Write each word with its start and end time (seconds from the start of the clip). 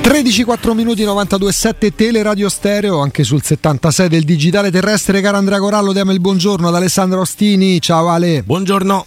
13 0.00 0.44
4 0.44 0.74
minuti 0.74 1.04
92.7 1.04 1.92
Teleradio 1.94 2.48
Stereo 2.48 3.00
anche 3.00 3.24
sul 3.24 3.42
76 3.42 4.08
del 4.08 4.22
digitale 4.24 4.70
terrestre. 4.70 5.20
Caro 5.20 5.36
Andrea 5.36 5.58
Corallo 5.58 5.92
diamo 5.92 6.12
il 6.12 6.20
buongiorno 6.20 6.68
ad 6.68 6.74
Alessandro 6.74 7.20
Ostini. 7.20 7.80
Ciao 7.80 8.08
Ale. 8.08 8.42
Buongiorno 8.42 9.06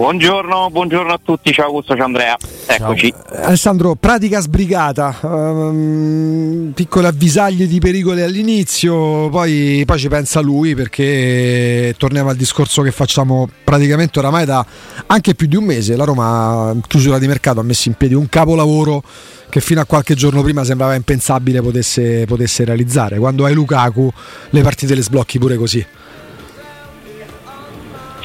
Buongiorno, 0.00 0.70
buongiorno 0.70 1.12
a 1.12 1.20
tutti, 1.22 1.52
ciao 1.52 1.66
Augusto, 1.66 1.94
ciao 1.94 2.06
Andrea, 2.06 2.34
eccoci. 2.64 3.12
Alessandro, 3.42 3.96
pratica 3.96 4.40
sbrigata, 4.40 5.14
um, 5.20 6.72
piccole 6.74 7.06
avvisaglie 7.06 7.66
di 7.66 7.78
pericoli 7.80 8.22
all'inizio, 8.22 9.28
poi, 9.28 9.82
poi, 9.84 9.98
ci 9.98 10.08
pensa 10.08 10.40
lui 10.40 10.74
perché 10.74 11.94
torniamo 11.98 12.30
al 12.30 12.36
discorso 12.36 12.80
che 12.80 12.92
facciamo 12.92 13.46
praticamente 13.62 14.20
oramai 14.20 14.46
da 14.46 14.64
anche 15.04 15.34
più 15.34 15.46
di 15.46 15.56
un 15.56 15.64
mese, 15.64 15.96
la 15.96 16.04
Roma 16.04 16.74
chiusura 16.88 17.18
di 17.18 17.26
mercato 17.26 17.60
ha 17.60 17.62
messo 17.62 17.90
in 17.90 17.94
piedi 17.94 18.14
un 18.14 18.26
capolavoro 18.30 19.02
che 19.50 19.60
fino 19.60 19.82
a 19.82 19.84
qualche 19.84 20.14
giorno 20.14 20.40
prima 20.42 20.64
sembrava 20.64 20.94
impensabile 20.94 21.60
potesse, 21.60 22.24
potesse 22.24 22.64
realizzare, 22.64 23.18
quando 23.18 23.44
hai 23.44 23.52
Lukaku 23.52 24.10
le 24.48 24.62
partite 24.62 24.94
le 24.94 25.02
sblocchi 25.02 25.38
pure 25.38 25.56
così. 25.56 25.86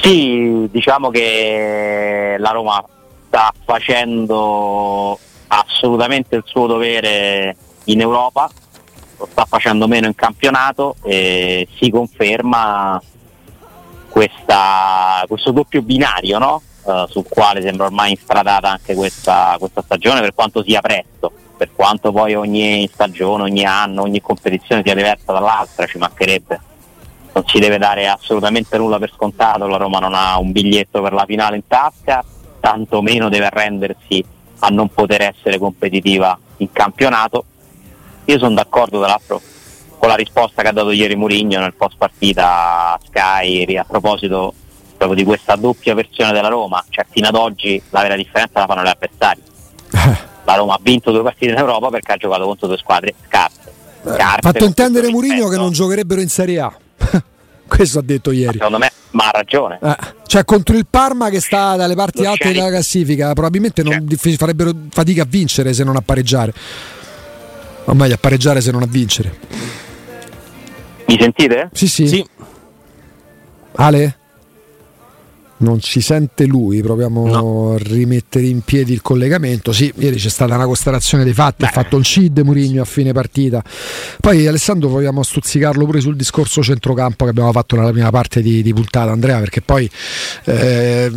Sì, 0.06 0.68
diciamo 0.70 1.10
che 1.10 2.36
la 2.38 2.50
Roma 2.50 2.80
sta 3.26 3.52
facendo 3.64 5.18
assolutamente 5.48 6.36
il 6.36 6.42
suo 6.46 6.68
dovere 6.68 7.56
in 7.86 8.00
Europa, 8.00 8.48
lo 9.18 9.26
sta 9.28 9.46
facendo 9.46 9.88
meno 9.88 10.06
in 10.06 10.14
campionato 10.14 10.94
e 11.02 11.66
si 11.76 11.90
conferma 11.90 13.02
questa, 14.08 15.24
questo 15.26 15.50
doppio 15.50 15.82
binario 15.82 16.38
no? 16.38 16.62
uh, 16.84 17.08
sul 17.08 17.26
quale 17.28 17.60
sembra 17.60 17.86
ormai 17.86 18.12
instradata 18.12 18.70
anche 18.70 18.94
questa, 18.94 19.56
questa 19.58 19.82
stagione 19.82 20.20
per 20.20 20.34
quanto 20.34 20.62
sia 20.62 20.80
presto, 20.80 21.32
per 21.56 21.70
quanto 21.74 22.12
poi 22.12 22.36
ogni 22.36 22.88
stagione, 22.92 23.42
ogni 23.42 23.64
anno, 23.64 24.02
ogni 24.02 24.20
competizione 24.20 24.82
sia 24.84 24.94
diversa 24.94 25.32
dall'altra, 25.32 25.84
ci 25.86 25.98
mancherebbe 25.98 26.60
non 27.36 27.44
si 27.46 27.58
deve 27.58 27.76
dare 27.76 28.08
assolutamente 28.08 28.78
nulla 28.78 28.98
per 28.98 29.12
scontato, 29.14 29.66
la 29.66 29.76
Roma 29.76 29.98
non 29.98 30.14
ha 30.14 30.38
un 30.38 30.52
biglietto 30.52 31.02
per 31.02 31.12
la 31.12 31.26
finale 31.26 31.56
in 31.56 31.66
tasca, 31.66 32.24
tantomeno 32.60 33.28
deve 33.28 33.46
arrendersi 33.46 34.24
a 34.60 34.68
non 34.68 34.88
poter 34.88 35.20
essere 35.20 35.58
competitiva 35.58 36.38
in 36.58 36.72
campionato. 36.72 37.44
Io 38.24 38.38
sono 38.38 38.54
d'accordo 38.54 38.98
tra 39.00 39.08
l'altro 39.08 39.42
con 39.98 40.08
la 40.08 40.14
risposta 40.14 40.62
che 40.62 40.68
ha 40.68 40.72
dato 40.72 40.90
ieri 40.92 41.14
Mourinho 41.14 41.60
nel 41.60 41.74
post 41.74 41.96
partita 41.98 42.94
a 42.94 43.00
Sky 43.06 43.76
a 43.76 43.84
proposito 43.84 44.54
proprio 44.96 45.18
di 45.18 45.24
questa 45.24 45.56
doppia 45.56 45.94
versione 45.94 46.32
della 46.32 46.48
Roma, 46.48 46.82
cioè 46.88 47.04
fino 47.10 47.28
ad 47.28 47.34
oggi 47.34 47.80
la 47.90 48.00
vera 48.00 48.16
differenza 48.16 48.60
la 48.60 48.66
fanno 48.66 48.82
gli 48.82 48.88
avversari. 48.88 49.42
La 50.46 50.54
Roma 50.54 50.74
ha 50.74 50.80
vinto 50.80 51.10
due 51.10 51.24
partite 51.24 51.50
in 51.50 51.58
Europa 51.58 51.88
perché 51.88 52.12
ha 52.12 52.16
giocato 52.16 52.44
contro 52.44 52.68
due 52.68 52.76
squadre 52.76 53.14
scarse. 53.26 53.72
Ha 54.04 54.38
fatto 54.40 54.64
intendere 54.64 55.10
Mourinho 55.10 55.48
che 55.48 55.56
non 55.56 55.72
giocherebbero 55.72 56.20
in 56.20 56.28
Serie 56.28 56.60
A. 56.60 56.72
Questo 57.68 57.98
ha 57.98 58.02
detto 58.02 58.30
ieri. 58.30 58.58
Secondo 58.58 58.78
me, 58.78 58.90
ma 59.10 59.28
ha 59.28 59.30
ragione. 59.30 59.78
Eh, 59.82 59.96
cioè, 60.26 60.44
contro 60.44 60.76
il 60.76 60.86
Parma 60.88 61.28
che 61.30 61.40
sta 61.40 61.76
dalle 61.76 61.94
parti 61.94 62.22
Lo 62.22 62.30
alte 62.30 62.52
della 62.52 62.68
classifica, 62.68 63.32
probabilmente 63.32 63.82
non 63.82 64.06
certo. 64.08 64.36
farebbero 64.36 64.72
fatica 64.90 65.22
a 65.22 65.26
vincere 65.28 65.72
se 65.72 65.84
non 65.84 65.96
a 65.96 66.00
pareggiare. 66.00 66.52
O 67.84 67.94
meglio, 67.94 68.14
a 68.14 68.18
pareggiare 68.18 68.60
se 68.60 68.70
non 68.70 68.82
a 68.82 68.86
vincere. 68.86 69.38
Mi 71.06 71.16
sentite? 71.20 71.70
Sì, 71.72 71.88
sì. 71.88 72.08
sì. 72.08 72.26
Ale? 73.76 74.18
Non 75.58 75.80
ci 75.80 76.00
sente 76.00 76.44
lui, 76.44 76.82
proviamo 76.82 77.26
no. 77.26 77.72
a 77.72 77.78
rimettere 77.78 78.46
in 78.46 78.60
piedi 78.60 78.92
il 78.92 79.02
collegamento. 79.02 79.72
Sì, 79.72 79.92
ieri 79.96 80.16
c'è 80.16 80.28
stata 80.28 80.54
una 80.54 80.66
costellazione 80.66 81.24
dei 81.24 81.32
fatti, 81.32 81.64
ha 81.64 81.68
fatto 81.68 81.96
il 81.96 82.04
CID 82.04 82.40
Murigno 82.40 82.82
a 82.82 82.84
fine 82.84 83.12
partita. 83.12 83.62
Poi 84.20 84.46
Alessandro 84.46 84.88
vogliamo 84.88 85.22
stuzzicarlo 85.22 85.84
pure 85.84 86.00
sul 86.00 86.16
discorso 86.16 86.62
centrocampo 86.62 87.24
che 87.24 87.30
abbiamo 87.30 87.52
fatto 87.52 87.76
nella 87.76 87.90
prima 87.90 88.10
parte 88.10 88.42
di, 88.42 88.62
di 88.62 88.72
puntata, 88.74 89.10
Andrea, 89.10 89.38
perché 89.38 89.62
poi 89.62 89.88
eh, 90.44 91.10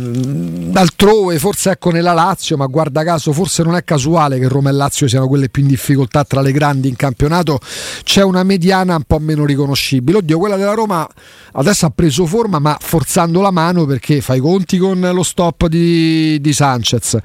altrove, 0.72 1.38
forse 1.38 1.70
ecco 1.70 1.90
nella 1.90 2.12
Lazio, 2.12 2.56
ma 2.56 2.66
guarda 2.66 3.04
caso, 3.04 3.32
forse 3.32 3.62
non 3.62 3.76
è 3.76 3.84
casuale 3.84 4.38
che 4.38 4.48
Roma 4.48 4.70
e 4.70 4.72
Lazio 4.72 5.06
siano 5.08 5.28
quelle 5.28 5.48
più 5.48 5.62
in 5.62 5.68
difficoltà 5.68 6.24
tra 6.24 6.40
le 6.40 6.52
grandi 6.52 6.88
in 6.88 6.96
campionato, 6.96 7.58
c'è 8.04 8.22
una 8.22 8.42
mediana 8.42 8.96
un 8.96 9.04
po' 9.06 9.18
meno 9.18 9.44
riconoscibile. 9.44 10.18
Oddio, 10.18 10.38
quella 10.38 10.56
della 10.56 10.74
Roma 10.74 11.06
adesso 11.52 11.86
ha 11.86 11.90
preso 11.90 12.26
forma, 12.26 12.58
ma 12.58 12.76
forzando 12.80 13.40
la 13.40 13.50
mano 13.50 13.84
perché 13.84 14.20
fa 14.30 14.36
i 14.36 14.40
conti 14.40 14.78
con 14.78 15.00
lo 15.00 15.24
stop 15.24 15.66
di, 15.66 16.40
di 16.40 16.52
Sanchez. 16.52 17.18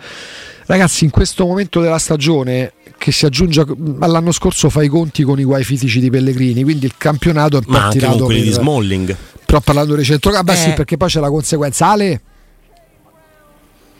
Ragazzi, 0.65 1.03
in 1.03 1.11
questo 1.11 1.45
momento 1.45 1.79
della 1.79 1.99
stagione 1.99 2.73
che 2.97 3.11
si 3.11 3.27
aggiunge 3.27 3.63
all'anno 3.99 4.31
scorso 4.31 4.71
fa 4.71 4.81
i 4.81 4.87
conti 4.87 5.21
con 5.21 5.39
i 5.39 5.43
guai 5.43 5.63
fisici 5.63 5.99
di 5.99 6.09
Pellegrini, 6.09 6.63
quindi 6.63 6.87
il 6.87 6.95
campionato 6.97 7.57
è 7.57 7.61
un 7.63 7.71
po' 7.71 7.89
tirato 7.89 8.17
con 8.17 8.25
quelli 8.25 8.39
per, 8.39 8.49
di 8.49 8.53
Smalling. 8.53 9.15
Però 9.45 9.59
parlando 9.59 9.95
di 9.95 10.03
centrocampo, 10.03 10.53
eh. 10.53 10.55
sì, 10.55 10.73
perché 10.73 10.97
poi 10.97 11.07
c'è 11.09 11.19
la 11.19 11.29
conseguenza. 11.29 11.89
Ale? 11.91 12.21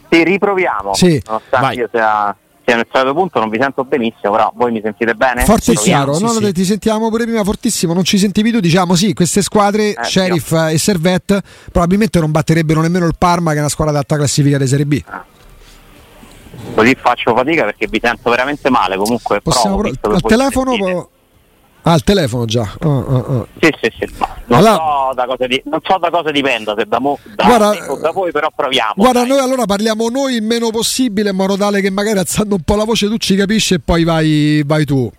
Sì, 0.09 0.23
riproviamo. 0.23 0.95
Sì. 0.95 1.21
Nonostante 1.27 1.75
io 1.75 1.89
sia 1.91 2.35
siamo 2.65 2.81
nel 2.81 2.87
solito 2.91 3.13
punto, 3.13 3.39
non 3.39 3.49
vi 3.49 3.59
sento 3.61 3.83
benissimo, 3.83 4.33
però 4.33 4.51
voi 4.55 4.71
mi 4.71 4.81
sentite 4.81 5.13
bene? 5.13 5.45
Forte 5.45 5.73
e 5.73 5.75
chiaro, 5.75 6.13
sì, 6.15 6.23
no, 6.23 6.31
sì. 6.31 6.51
ti 6.51 6.65
sentiamo 6.65 7.09
pure 7.09 7.25
prima 7.25 7.43
fortissimo, 7.43 7.93
non 7.93 8.03
ci 8.03 8.17
sentivi 8.17 8.51
tu, 8.51 8.59
diciamo 8.59 8.95
sì, 8.95 9.13
queste 9.13 9.41
squadre, 9.41 9.93
eh, 9.93 10.03
Sheriff 10.03 10.51
io. 10.51 10.67
e 10.67 10.77
Servette, 10.77 11.41
probabilmente 11.71 12.19
non 12.19 12.31
batterebbero 12.31 12.81
nemmeno 12.81 13.05
il 13.05 13.15
Parma 13.17 13.51
che 13.51 13.57
è 13.57 13.59
una 13.59 13.69
squadra 13.69 13.93
d'alta 13.93 14.15
classifica 14.15 14.57
di 14.57 14.67
Serie 14.67 14.85
B. 14.85 15.01
Ah. 15.05 15.23
Così 16.73 16.97
faccio 16.99 17.35
fatica 17.35 17.63
perché 17.63 17.87
vi 17.87 17.99
sento 18.01 18.29
veramente 18.29 18.69
male, 18.69 18.97
comunque 18.97 19.41
Possiamo 19.41 19.77
provo, 19.77 19.95
pro- 19.99 20.13
al 20.13 20.21
telefono 20.21 20.75
po- 20.75 21.09
Ah, 21.87 21.91
al 21.91 22.03
telefono 22.03 22.45
già. 22.45 22.67
Oh, 22.81 22.89
oh, 22.89 23.17
oh. 23.17 23.47
Sì, 23.61 23.69
sì, 23.79 23.91
sì. 23.99 24.09
Non, 24.47 24.57
allora, 24.57 24.73
so 24.73 25.13
da 25.13 25.25
cosa 25.27 25.45
di, 25.45 25.61
non 25.65 25.79
so 25.83 25.99
da 25.99 26.09
cosa 26.09 26.31
dipenda, 26.31 26.73
se 26.75 26.85
da, 26.87 26.99
mo, 26.99 27.19
da, 27.35 27.43
guarda, 27.43 27.95
da 28.01 28.09
voi, 28.09 28.31
però 28.31 28.49
proviamo. 28.55 28.93
Guarda, 28.95 29.19
dai. 29.19 29.27
noi 29.27 29.37
allora 29.37 29.65
parliamo 29.65 30.09
noi 30.09 30.33
il 30.33 30.41
meno 30.41 30.71
possibile, 30.71 31.29
in 31.29 31.35
modo 31.35 31.55
tale 31.55 31.81
che 31.81 31.91
magari 31.91 32.17
alzando 32.17 32.55
un 32.55 32.63
po' 32.63 32.75
la 32.75 32.85
voce 32.85 33.07
tu 33.07 33.17
ci 33.17 33.35
capisci 33.35 33.75
e 33.75 33.79
poi 33.79 34.03
vai, 34.03 34.63
vai 34.65 34.83
tu. 34.83 35.11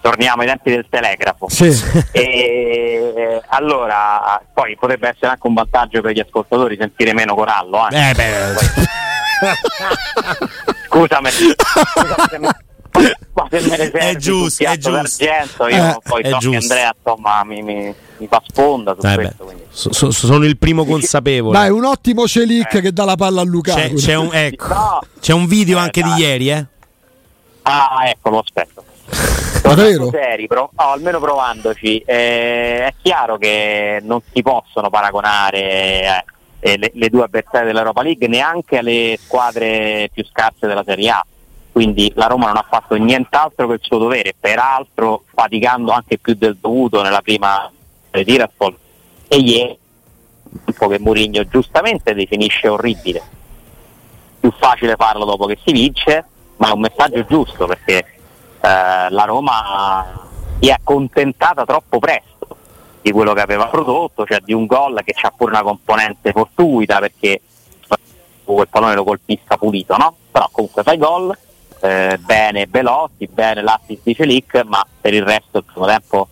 Torniamo 0.00 0.40
ai 0.40 0.48
tempi 0.48 0.70
del 0.70 0.86
telegrafo. 0.88 1.50
Sì. 1.50 1.70
E, 2.12 3.42
allora, 3.48 4.42
poi 4.54 4.74
potrebbe 4.74 5.08
essere 5.08 5.32
anche 5.32 5.46
un 5.46 5.52
vantaggio 5.52 6.00
per 6.00 6.12
gli 6.12 6.20
ascoltatori 6.20 6.78
sentire 6.80 7.12
meno 7.12 7.34
Corallo. 7.34 7.90
Eh, 7.90 8.08
eh 8.08 8.14
beh. 8.14 8.54
Scusami. 10.88 11.28
Scusami 11.52 12.48
ma 13.38 13.46
se 13.50 13.68
me 13.68 13.76
ne 13.76 13.90
è 13.90 14.16
giusto, 14.16 14.64
è 14.64 14.76
giusto. 14.76 15.24
io 15.68 15.90
eh, 15.90 15.98
poi 16.02 16.24
so 16.24 16.38
giusto. 16.38 16.50
che 16.50 16.56
Andrea 16.56 16.94
insomma 16.96 17.44
mi, 17.44 17.62
mi, 17.62 17.94
mi 18.16 18.26
fa 18.26 18.42
sponda 18.44 18.96
su 18.98 19.06
eh 19.06 19.14
questo. 19.14 19.52
So, 19.70 19.92
so, 19.92 20.10
sono 20.10 20.44
il 20.44 20.56
primo 20.56 20.84
consapevole. 20.84 21.56
Dai, 21.56 21.70
un 21.70 21.84
ottimo 21.84 22.26
Celic 22.26 22.74
eh. 22.74 22.80
che 22.80 22.92
dà 22.92 23.04
la 23.04 23.14
palla 23.14 23.42
a 23.42 23.44
Luca. 23.44 23.74
C'è, 23.74 23.92
c'è, 23.92 24.14
un, 24.14 24.30
ecco, 24.32 24.68
no. 24.68 25.00
c'è 25.20 25.32
un 25.32 25.46
video 25.46 25.78
eh, 25.78 25.82
anche 25.82 26.00
dai. 26.00 26.14
di 26.14 26.20
ieri, 26.20 26.50
eh? 26.50 26.66
Ah, 27.62 28.00
ecco, 28.06 28.30
lo 28.30 28.38
aspetto. 28.40 28.82
Davvero? 29.62 30.10
Seri, 30.10 30.46
pro- 30.46 30.70
oh, 30.74 30.90
almeno 30.90 31.20
provandoci. 31.20 31.98
Eh, 31.98 32.86
è 32.86 32.94
chiaro 33.00 33.36
che 33.38 34.00
non 34.02 34.20
si 34.32 34.42
possono 34.42 34.90
paragonare 34.90 36.24
eh, 36.58 36.76
le, 36.76 36.90
le 36.92 37.08
due 37.08 37.24
avversarie 37.24 37.68
dell'Europa 37.68 38.02
League 38.02 38.26
neanche 38.26 38.78
alle 38.78 39.18
squadre 39.22 40.10
più 40.12 40.24
scarse 40.24 40.66
della 40.66 40.82
Serie 40.84 41.10
A 41.10 41.24
quindi 41.78 42.10
la 42.16 42.26
Roma 42.26 42.46
non 42.46 42.56
ha 42.56 42.66
fatto 42.68 42.96
nient'altro 42.96 43.68
che 43.68 43.74
il 43.74 43.80
suo 43.80 43.98
dovere, 43.98 44.34
peraltro 44.36 45.22
faticando 45.32 45.92
anche 45.92 46.18
più 46.18 46.34
del 46.34 46.56
dovuto 46.60 47.02
nella 47.02 47.22
prima 47.22 47.70
Tiraspol 48.10 48.76
e 49.28 49.36
ieri 49.36 49.78
un 50.64 50.74
po' 50.76 50.88
che 50.88 50.98
Mourinho 50.98 51.46
giustamente 51.46 52.14
definisce 52.14 52.66
orribile. 52.66 53.22
Più 54.40 54.52
facile 54.58 54.96
farlo 54.96 55.24
dopo 55.24 55.46
che 55.46 55.56
si 55.64 55.70
vince, 55.70 56.24
ma 56.56 56.70
è 56.70 56.72
un 56.72 56.80
messaggio 56.80 57.24
giusto 57.26 57.66
perché 57.66 57.98
eh, 57.98 58.06
la 58.60 59.24
Roma 59.24 60.26
si 60.58 60.70
è 60.70 60.72
accontentata 60.72 61.64
troppo 61.64 62.00
presto 62.00 62.56
di 63.00 63.12
quello 63.12 63.34
che 63.34 63.40
aveva 63.40 63.66
prodotto, 63.66 64.26
cioè 64.26 64.40
di 64.40 64.52
un 64.52 64.66
gol 64.66 65.00
che 65.04 65.14
ha 65.20 65.30
pure 65.30 65.52
una 65.52 65.62
componente 65.62 66.32
fortuita 66.32 66.98
perché 66.98 67.40
quel 68.42 68.66
pallone 68.68 68.94
lo 68.94 69.04
colpista 69.04 69.56
pulito, 69.56 69.96
no? 69.96 70.16
Però 70.32 70.48
comunque 70.50 70.82
fai 70.82 70.98
gol 70.98 71.38
eh, 71.80 72.18
bene 72.18 72.66
Belotti, 72.66 73.26
bene 73.26 73.62
l'assist 73.62 74.02
di 74.02 74.14
Celic, 74.14 74.62
ma 74.66 74.84
per 75.00 75.14
il 75.14 75.22
resto 75.22 75.58
il 75.58 75.64
primo 75.64 75.86
tempo 75.86 76.28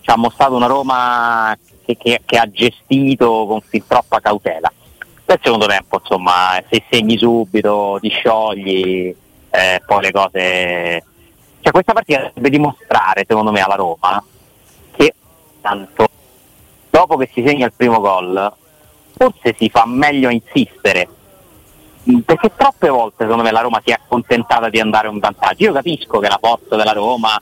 ci 0.00 0.10
ha 0.10 0.16
mostrato 0.16 0.56
una 0.56 0.66
Roma 0.66 1.56
che, 1.84 1.96
che, 1.96 2.20
che, 2.24 2.36
ha 2.38 2.50
gestito 2.50 3.46
con 3.46 3.60
fin 3.60 3.86
troppa 3.86 4.20
cautela. 4.20 4.72
Il 5.26 5.38
secondo 5.42 5.66
tempo, 5.66 5.98
insomma, 6.00 6.62
se 6.68 6.82
segni 6.90 7.16
subito, 7.16 7.98
ti 8.00 8.08
sciogli, 8.08 9.14
eh, 9.50 9.82
poi 9.86 10.02
le 10.02 10.10
cose... 10.10 11.04
Cioè 11.62 11.72
questa 11.72 11.92
partita 11.92 12.30
deve 12.34 12.50
dimostrare, 12.50 13.24
secondo 13.28 13.52
me, 13.52 13.60
alla 13.60 13.74
Roma 13.74 14.22
che 14.92 15.14
tanto 15.60 16.08
dopo 16.88 17.16
che 17.16 17.28
si 17.32 17.44
segna 17.46 17.66
il 17.66 17.72
primo 17.76 18.00
gol 18.00 18.52
forse 19.20 19.54
si 19.58 19.68
fa 19.68 19.84
meglio 19.86 20.28
a 20.28 20.32
insistere. 20.32 21.06
Mm, 22.08 22.20
Perché 22.20 22.52
troppe 22.56 22.88
volte 22.88 23.24
secondo 23.24 23.42
me 23.42 23.50
la 23.50 23.60
Roma 23.60 23.80
si 23.84 23.90
è 23.90 23.94
accontentata 23.94 24.68
di 24.68 24.80
andare 24.80 25.08
un 25.08 25.18
vantaggio. 25.18 25.64
Io 25.64 25.72
capisco 25.72 26.18
che 26.18 26.28
la 26.28 26.38
forza 26.40 26.76
della 26.76 26.92
Roma 26.92 27.40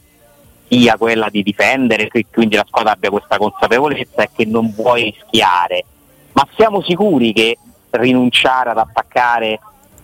sia 0.67 0.97
quella 0.97 1.29
di 1.31 1.43
difendere, 1.43 2.09
che 2.09 2.27
quindi 2.31 2.57
la 2.57 2.65
squadra 2.67 2.93
abbia 2.93 3.11
questa 3.11 3.39
consapevolezza 3.39 4.23
e 4.23 4.31
che 4.35 4.45
non 4.45 4.73
vuoi 4.75 5.05
rischiare. 5.05 5.85
Ma 6.33 6.47
siamo 6.57 6.83
sicuri 6.83 7.33
che 7.33 7.59
rinunciare 7.91 8.71
ad 8.71 8.79
attaccare 8.79 9.61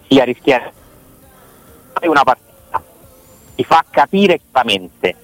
sia 0.09 0.25
rischiare 0.25 0.73
una 2.03 2.23
partita? 2.25 2.83
Ti 3.55 3.65
fa 3.65 3.85
capire 3.91 4.41
chiaramente. 4.51 5.17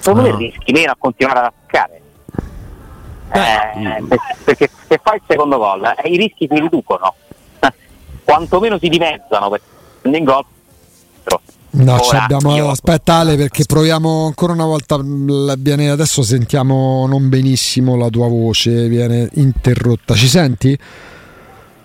Secondo 0.00 0.22
me 0.22 0.36
rischi 0.36 0.72
meno 0.72 0.92
a 0.92 0.96
continuare 0.98 1.38
ad 1.38 1.44
attaccare. 1.44 1.97
Eh, 3.30 4.02
per- 4.08 4.18
perché 4.44 4.70
se 4.88 5.00
fai 5.02 5.16
il 5.16 5.22
secondo 5.26 5.58
gol 5.58 5.84
eh, 6.02 6.08
i 6.08 6.16
rischi 6.16 6.48
si 6.50 6.58
riducono. 6.58 7.14
Quantomeno 8.24 8.78
si 8.78 8.88
dimezzano 8.88 9.48
perché 9.50 9.66
in 10.02 10.24
gol. 10.24 10.44
No, 11.70 11.92
Ora, 11.92 12.02
ci 12.02 12.16
abbiamo, 12.16 12.56
io- 12.56 12.70
aspetta 12.70 13.14
Ale 13.16 13.36
perché 13.36 13.64
proviamo 13.66 14.24
ancora 14.24 14.54
una 14.54 14.64
volta, 14.64 14.98
la- 15.02 15.54
viene- 15.58 15.90
adesso 15.90 16.22
sentiamo 16.22 17.06
non 17.06 17.28
benissimo 17.28 17.94
la 17.94 18.08
tua 18.08 18.26
voce, 18.26 18.88
viene 18.88 19.28
interrotta, 19.34 20.14
ci 20.14 20.28
senti? 20.28 20.78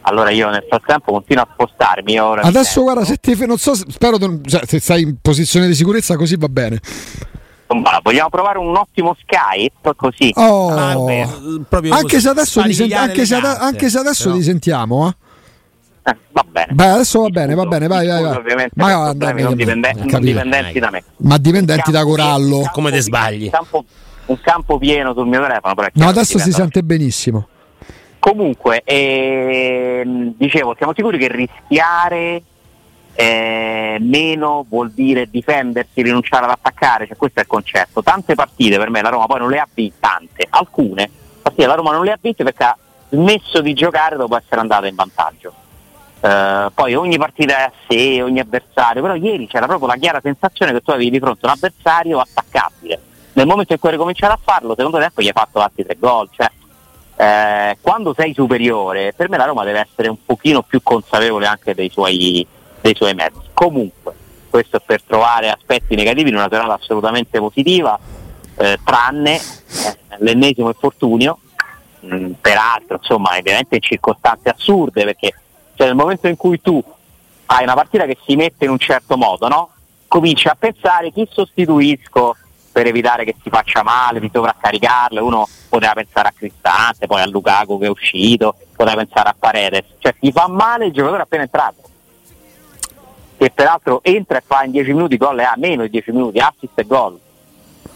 allora 0.06 0.32
io 0.32 0.50
nel 0.50 0.66
frattempo 0.68 1.14
continuo 1.14 1.44
a 1.44 1.48
spostarmi 1.54 2.18
Adesso 2.18 2.82
guarda 2.82 3.06
se 3.06 3.18
ti, 3.18 3.46
non 3.46 3.58
so, 3.58 3.74
spero 3.74 4.18
cioè, 4.46 4.62
se 4.66 4.80
stai 4.80 5.02
in 5.04 5.16
posizione 5.22 5.68
di 5.68 5.76
sicurezza 5.76 6.18
così 6.18 6.36
va 6.38 6.48
bene. 6.50 6.80
Insomma, 7.74 8.00
vogliamo 8.04 8.30
provare 8.30 8.58
un 8.60 8.76
ottimo 8.76 9.16
Skype 9.20 9.96
così 9.96 10.32
Oh, 10.36 10.70
Ah, 10.70 11.98
anche 11.98 12.20
se 12.20 12.30
adesso, 12.30 12.62
ti 12.62 12.74
sparigliare 12.74 13.10
anche 13.10 13.26
se 13.26 13.40
carte. 13.40 13.64
anche 13.64 13.90
se 13.90 13.98
adesso 13.98 14.24
Però- 14.26 14.36
ti 14.36 14.44
sentiamo, 14.44 15.08
eh? 15.08 16.12
Eh, 16.12 16.18
va 16.34 16.46
bene 16.50 16.74
Beh, 16.74 16.86
adesso 16.88 17.22
va 17.22 17.30
bene, 17.30 17.56
va 17.56 17.66
bene, 17.66 17.88
vai, 17.88 18.06
vai, 18.08 18.22
vai. 18.22 18.36
ovviamente 18.36 18.72
Ma 18.76 18.88
problemi 19.16 19.34
dai, 19.34 19.44
non, 19.44 19.56
dipende- 19.56 19.94
non 19.94 20.22
dipendenti 20.22 20.80
da 20.80 20.90
me 20.92 21.04
Ma 21.18 21.38
dipendenti 21.38 21.92
da 21.92 22.04
Corallo. 22.04 22.58
pieno- 22.58 22.72
Come 22.74 22.92
te 22.92 22.96
campo 22.98 23.02
sbagli? 23.02 23.44
Un 23.46 23.50
campo, 23.52 23.86
un 24.26 24.40
campo 24.42 24.78
pieno 24.78 25.14
sul 25.14 25.28
mio 25.28 25.42
telefono 25.42 25.74
però 25.76 25.88
No, 25.94 26.08
adesso 26.10 26.38
si 26.40 26.52
sente 26.52 26.84
benissimo. 26.84 27.48
Comunque, 28.20 28.82
ehm, 28.86 30.34
dicevo, 30.38 30.76
siamo 30.78 30.94
sicuri 30.96 31.18
che 31.18 31.28
rischiare 31.30 32.42
eh, 33.16 33.98
meno 34.00 34.66
vuol 34.68 34.92
dire 34.92 35.30
difendersi, 35.30 36.02
rinunciare 36.02 36.46
ad 36.46 36.52
attaccare, 36.52 37.08
cioè 37.08 37.18
questo 37.18 37.40
è 37.40 37.44
il 37.44 37.48
concetto. 37.48 38.02
Tante 38.02 38.36
partite 38.36 38.78
per 38.78 38.90
me 38.90 39.02
la 39.02 39.10
Roma 39.10 39.26
poi 39.26 39.40
non 39.40 39.50
le 39.50 39.60
ha 39.60 39.68
vinte, 39.72 39.96
tante, 40.00 40.48
alcune 40.50 41.10
partite 41.44 41.68
la 41.68 41.76
Roma 41.76 41.92
non 41.92 42.06
le 42.06 42.12
ha 42.12 42.18
vinte 42.20 42.44
perché 42.44 42.64
ha 42.64 42.78
smesso 43.10 43.62
di 43.62 43.74
giocare 43.74 44.16
dopo 44.16 44.36
essere 44.38 44.62
andata 44.62 44.88
in 44.88 44.96
vantaggio. 44.96 45.54
Eh, 46.22 46.72
poi 46.74 46.96
ogni 46.96 47.18
partita 47.18 47.58
è 47.58 47.62
a 47.64 47.72
sé, 47.88 48.22
ogni 48.22 48.40
avversario, 48.40 49.02
però 49.02 49.16
ieri 49.16 49.46
c'era 49.46 49.68
proprio 49.68 49.88
la 49.88 49.98
chiara 49.98 50.22
sensazione 50.22 50.72
che 50.72 50.82
tu 50.82 50.92
avevi 50.92 51.12
di 51.12 51.20
fronte 51.20 51.46
un 51.46 51.52
avversario 51.52 52.20
attaccabile. 52.20 53.02
Nel 53.34 53.46
momento 53.46 53.74
in 53.74 53.80
cui 53.80 53.90
hai 53.90 53.98
cominciato 53.98 54.34
a 54.34 54.40
farlo, 54.42 54.74
secondo 54.76 55.00
tempo 55.00 55.22
gli 55.22 55.28
hai 55.28 55.34
fatto 55.34 55.60
altri 55.60 55.84
tre 55.84 55.98
gol. 56.00 56.30
Cioè, 56.32 56.50
eh, 57.16 57.78
quando 57.82 58.14
sei 58.16 58.34
superiore, 58.34 59.14
per 59.14 59.30
me 59.30 59.38
la 59.38 59.46
Roma 59.46 59.64
deve 59.64 59.80
essere 59.80 60.08
un 60.08 60.18
pochino 60.26 60.62
più 60.62 60.82
consapevole 60.82 61.46
anche 61.46 61.76
dei 61.76 61.90
suoi, 61.90 62.46
dei 62.84 62.96
suoi 62.96 63.14
mezzi. 63.14 63.40
Comunque, 63.54 64.14
questo 64.50 64.78
è 64.78 64.82
per 64.86 65.02
trovare 65.02 65.50
aspetti 65.50 65.96
negativi 65.96 66.30
in 66.30 66.36
una 66.36 66.50
serata 66.50 66.74
assolutamente 66.74 67.40
positiva, 67.40 67.98
eh, 68.56 68.78
tranne 68.84 69.36
eh, 69.38 69.98
l'ennesimo 70.20 70.68
infortunio, 70.68 71.40
mh, 72.02 72.32
peraltro 72.42 72.98
insomma 72.98 73.38
ovviamente 73.38 73.76
in 73.76 73.82
circostanze 73.82 74.50
assurde 74.50 75.06
perché 75.06 75.34
cioè, 75.76 75.88
nel 75.88 75.96
momento 75.96 76.28
in 76.28 76.36
cui 76.36 76.62
tu 76.62 76.84
hai 77.48 77.64
una 77.64 77.74
partita 77.74 78.06
che 78.06 78.18
si 78.26 78.36
mette 78.36 78.66
in 78.66 78.72
un 78.72 78.78
certo 78.78 79.18
modo, 79.18 79.48
no? 79.48 79.70
cominci 80.08 80.48
a 80.48 80.56
pensare 80.60 81.12
chi 81.12 81.28
sostituisco 81.32 82.36
per 82.72 82.86
evitare 82.86 83.24
che 83.24 83.36
si 83.42 83.50
faccia 83.50 83.82
male, 83.82 84.20
di 84.20 84.30
sovraccaricarlo, 84.32 85.24
uno 85.24 85.48
poteva 85.70 85.94
pensare 85.94 86.28
a 86.28 86.34
Cristante, 86.36 87.08
poi 87.08 87.22
a 87.22 87.28
Lukaku 87.28 87.80
che 87.80 87.86
è 87.86 87.90
uscito, 87.90 88.56
poteva 88.76 88.98
pensare 88.98 89.30
a 89.30 89.36
Paredes, 89.38 89.86
cioè 90.00 90.14
ti 90.20 90.32
fa 90.32 90.48
male 90.48 90.88
il 90.88 90.92
giocatore 90.92 91.22
appena 91.24 91.44
entrato 91.44 91.83
che 93.44 93.52
peraltro 93.52 94.00
entra 94.04 94.38
e 94.38 94.44
fa 94.46 94.64
in 94.64 94.72
10 94.72 94.94
minuti 94.94 95.18
gol 95.18 95.40
e 95.40 95.44
ha 95.44 95.56
meno 95.58 95.84
di 95.84 95.90
10 95.90 96.12
minuti, 96.12 96.40
assist 96.40 96.80
e 96.80 96.86
gol. 96.86 97.20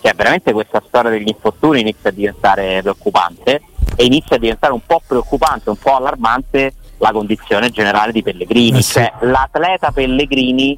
Cioè 0.02 0.14
veramente 0.14 0.52
questa 0.52 0.84
storia 0.86 1.10
degli 1.10 1.30
infortuni 1.30 1.80
inizia 1.80 2.10
a 2.10 2.14
diventare 2.14 2.82
preoccupante 2.82 3.62
e 3.96 4.04
inizia 4.04 4.36
a 4.36 4.40
diventare 4.40 4.74
un 4.74 4.82
po' 4.86 5.02
preoccupante, 5.06 5.70
un 5.70 5.78
po' 5.78 5.96
allarmante 5.96 6.74
la 6.98 7.12
condizione 7.12 7.70
generale 7.70 8.12
di 8.12 8.22
Pellegrini. 8.22 8.80
Eh 8.80 8.82
sì. 8.82 8.94
Cioè 8.94 9.14
l'atleta 9.22 9.92
Pellegrini 9.92 10.78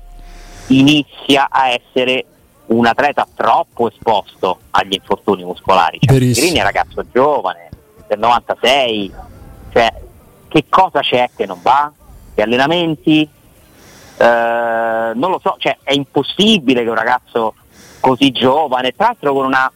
inizia 0.68 1.48
a 1.50 1.70
essere 1.70 2.26
un 2.68 2.86
atleta 2.86 3.28
troppo 3.34 3.90
esposto 3.90 4.60
agli 4.70 4.94
infortuni 4.94 5.44
muscolari. 5.44 5.98
Cioè, 6.00 6.14
Verissimo. 6.14 6.46
Pellegrini 6.46 6.60
è 6.60 6.64
ragazzo 6.64 7.06
giovane, 7.12 7.70
del 8.08 8.20
96, 8.20 9.12
cioè 9.74 9.94
che 10.48 10.66
cosa 10.70 11.00
c'è 11.00 11.32
che 11.36 11.48
non 11.48 11.60
va? 11.64 11.92
Gli 12.36 12.42
allenamenti? 12.42 13.38
Eh, 14.20 15.14
non 15.16 15.32
lo 15.32 15.40
so, 15.42 15.56
cioè 15.58 15.78
è 15.82 15.94
impossibile 15.94 16.84
che 16.84 16.90
un 16.90 16.96
ragazzo 16.96 17.54
così 18.02 18.32
giovane, 18.32 18.94
tra 18.94 19.08
l'altro 19.08 19.34
con 19.34 19.46
una 19.46 19.72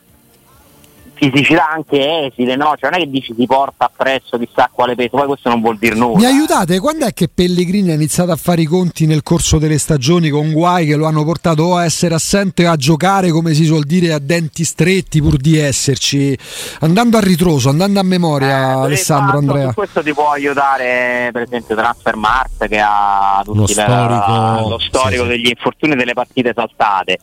fisicità 1.14 1.70
anche 1.70 2.26
esile, 2.32 2.56
no? 2.56 2.76
Cioè 2.78 2.90
non 2.90 3.00
è 3.00 3.04
che 3.04 3.10
dici 3.10 3.34
si 3.38 3.46
porta 3.46 3.86
appresso 3.86 4.38
chissà 4.38 4.70
quale 4.72 4.96
peso, 4.96 5.12
poi 5.12 5.28
questo 5.28 5.50
non 5.50 5.62
vuol 5.62 5.78
dire 5.78 5.96
nulla. 5.96 6.18
Mi 6.18 6.26
aiutate? 6.26 6.80
Quando 6.80 7.06
è 7.06 7.14
che 7.14 7.30
Pellegrini 7.34 7.92
ha 7.92 7.94
iniziato 7.96 8.32
a 8.32 8.36
fare 8.36 8.62
i 8.62 8.66
conti 8.66 9.06
nel 9.06 9.24
corso 9.24 9.58
delle 9.58 9.78
stagioni 9.78 10.30
con 10.30 10.52
guai 10.52 10.86
che 10.88 10.96
lo 10.96 11.06
hanno 11.06 11.24
portato 11.24 11.64
o 11.64 11.76
a 11.78 11.86
essere 11.86 12.16
assente 12.16 12.68
o 12.68 12.72
a 12.72 12.76
giocare, 12.76 13.32
come 13.32 13.54
si 13.54 13.66
suol 13.66 13.84
dire, 13.84 14.14
a 14.14 14.20
denti 14.20 14.64
stretti 14.64 15.22
pur 15.22 15.38
di 15.38 15.58
esserci? 15.58 16.38
Andando 16.80 17.18
a 17.18 17.22
ritroso, 17.22 17.70
andando 17.70 18.00
a 18.00 18.04
memoria, 18.04 18.48
Eh, 18.48 18.84
Alessandro, 18.84 19.38
esatto, 19.38 19.52
Andrea. 19.52 19.74
Questo 19.74 20.04
ti 20.04 20.14
può 20.14 20.32
aiutare 20.32 21.30
per 21.32 21.44
esempio 21.44 21.76
Transfermarkt 21.76 22.68
che 22.68 22.80
ha 22.80 23.42
tutti 23.44 23.58
Lo 23.60 23.68
storico, 23.68 24.70
lo 24.70 24.80
storico 24.80 25.24
sì, 25.24 25.30
degli 25.30 25.48
infortuni 25.48 25.96
delle 25.96 26.14
partite 26.14 26.54
saltate. 26.56 27.20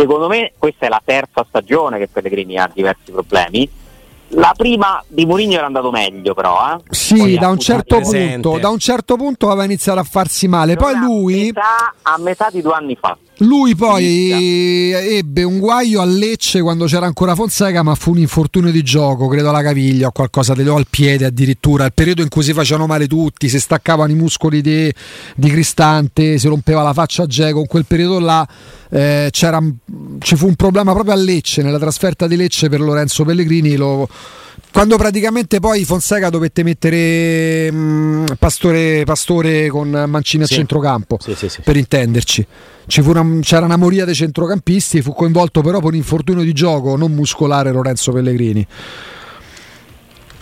Secondo 0.00 0.28
me 0.28 0.52
questa 0.56 0.86
è 0.86 0.88
la 0.88 1.02
terza 1.04 1.44
stagione 1.48 1.98
che 1.98 2.06
Pellegrini 2.06 2.56
ha 2.56 2.70
diversi 2.72 3.10
problemi. 3.10 3.68
La 4.32 4.54
prima 4.56 5.02
di 5.08 5.26
Mourinho 5.26 5.54
era 5.54 5.66
andato 5.66 5.90
meglio 5.90 6.34
però, 6.34 6.56
eh? 6.72 6.94
Sì, 6.94 7.36
da 7.36 7.48
un, 7.48 7.58
certo 7.58 7.98
punto, 7.98 8.58
da 8.58 8.68
un 8.68 8.78
certo 8.78 9.16
punto 9.16 9.48
aveva 9.48 9.64
iniziato 9.64 9.98
a 9.98 10.04
farsi 10.04 10.46
male. 10.46 10.76
Poi 10.76 10.94
a 10.94 10.98
lui, 11.00 11.46
metà, 11.46 11.94
a 12.02 12.16
metà 12.18 12.48
di 12.48 12.62
due 12.62 12.74
anni 12.74 12.94
fa. 12.94 13.18
Lui 13.38 13.76
poi 13.76 14.90
ebbe 14.92 15.44
un 15.44 15.58
guaio 15.58 16.00
a 16.00 16.04
Lecce 16.04 16.60
quando 16.60 16.86
c'era 16.86 17.06
ancora 17.06 17.36
Fonseca, 17.36 17.82
ma 17.82 17.94
fu 17.94 18.10
un 18.10 18.18
infortunio 18.18 18.72
di 18.72 18.82
gioco, 18.82 19.28
credo 19.28 19.50
alla 19.50 19.62
caviglia 19.62 20.08
o 20.08 20.10
qualcosa 20.10 20.54
o 20.54 20.74
al 20.74 20.86
piede 20.90 21.24
addirittura. 21.24 21.84
Il 21.84 21.92
periodo 21.94 22.22
in 22.22 22.28
cui 22.28 22.42
si 22.42 22.52
facevano 22.52 22.86
male 22.86 23.06
tutti, 23.06 23.48
si 23.48 23.60
staccavano 23.60 24.10
i 24.10 24.16
muscoli 24.16 24.60
di, 24.60 24.92
di 25.36 25.50
Cristante, 25.50 26.38
si 26.38 26.48
rompeva 26.48 26.82
la 26.82 26.92
faccia 26.92 27.22
a 27.22 27.26
Geco. 27.26 27.60
In 27.60 27.66
quel 27.66 27.84
periodo 27.86 28.18
là 28.18 28.46
eh, 28.90 29.28
c'era, 29.30 29.62
ci 30.18 30.34
fu 30.34 30.46
un 30.46 30.56
problema 30.56 30.92
proprio 30.92 31.14
a 31.14 31.16
Lecce, 31.16 31.62
nella 31.62 31.78
trasferta 31.78 32.26
di 32.26 32.34
Lecce 32.34 32.68
per 32.68 32.80
Lorenzo 32.80 33.24
Pellegrini. 33.24 33.76
Lo, 33.76 34.08
quando 34.78 34.96
praticamente 34.96 35.58
poi 35.58 35.84
Fonseca 35.84 36.30
dovette 36.30 36.62
mettere 36.62 37.68
mh, 37.72 38.36
Pastore, 38.38 39.02
Pastore 39.02 39.66
con 39.70 39.88
Mancini 40.06 40.44
a 40.44 40.46
Sì. 40.46 40.54
centrocampo 40.54 41.16
Sì, 41.18 41.34
sì, 41.34 41.48
sì. 41.48 41.62
per 41.62 41.76
intenderci. 41.76 42.46
Ci 42.86 43.02
fu 43.02 43.10
una- 43.10 43.40
c'era 43.40 43.64
una 43.64 43.76
moria 43.76 44.04
dei 44.04 44.14
centrocampisti, 44.14 45.02
fu 45.02 45.14
coinvolto 45.14 45.62
però 45.62 45.78
per 45.80 45.88
un 45.88 45.94
infortunio 45.96 46.44
di 46.44 46.52
gioco 46.52 46.94
non 46.94 47.10
muscolare 47.10 47.72
Lorenzo 47.72 48.12
Pellegrini. 48.12 48.64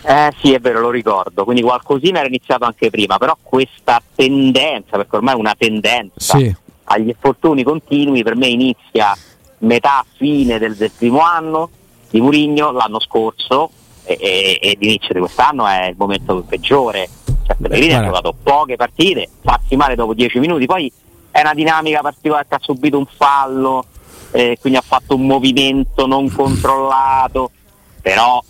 Eh 0.03 0.31
sì, 0.39 0.53
è 0.53 0.59
vero, 0.59 0.81
lo 0.81 0.91
ricordo. 0.91 1.43
Quindi 1.43 1.63
qualcosina 1.63 2.19
era 2.19 2.27
iniziato 2.27 2.63
anche 2.65 2.91
prima, 2.91 3.17
però 3.17 3.35
questa 3.41 3.99
tendenza, 4.13 4.97
perché 4.97 5.15
ormai 5.15 5.33
è 5.33 5.37
una 5.37 5.55
tendenza 5.57 6.37
Sì. 6.37 6.55
agli 6.83 7.07
infortuni 7.07 7.63
continui, 7.63 8.21
per 8.21 8.35
me 8.35 8.45
inizia 8.45 9.17
metà 9.61 10.05
fine 10.15 10.59
del, 10.59 10.75
del 10.75 10.91
primo 10.95 11.21
anno 11.21 11.71
di 12.11 12.21
Murigno, 12.21 12.71
l'anno 12.71 12.99
scorso 12.99 13.71
e, 14.07 14.17
e, 14.19 14.59
e 14.61 14.77
di 14.79 14.99
quest'anno 15.19 15.67
è 15.67 15.87
il 15.87 15.95
momento 15.97 16.43
peggiore. 16.47 17.09
Cioè, 17.45 17.55
Pellegrini 17.61 17.93
ha 17.93 18.03
giocato 18.03 18.33
poche 18.41 18.75
partite, 18.75 19.29
farsi 19.41 19.75
male 19.75 19.95
dopo 19.95 20.13
10 20.13 20.39
minuti, 20.39 20.65
poi 20.65 20.91
è 21.29 21.41
una 21.41 21.53
dinamica 21.53 22.01
particolare 22.01 22.45
che 22.47 22.55
ha 22.55 22.59
subito 22.61 22.97
un 22.97 23.05
fallo, 23.05 23.85
eh, 24.31 24.57
quindi 24.59 24.79
ha 24.79 24.83
fatto 24.83 25.15
un 25.15 25.25
movimento 25.25 26.07
non 26.07 26.31
controllato, 26.33 27.51
però 28.01 28.41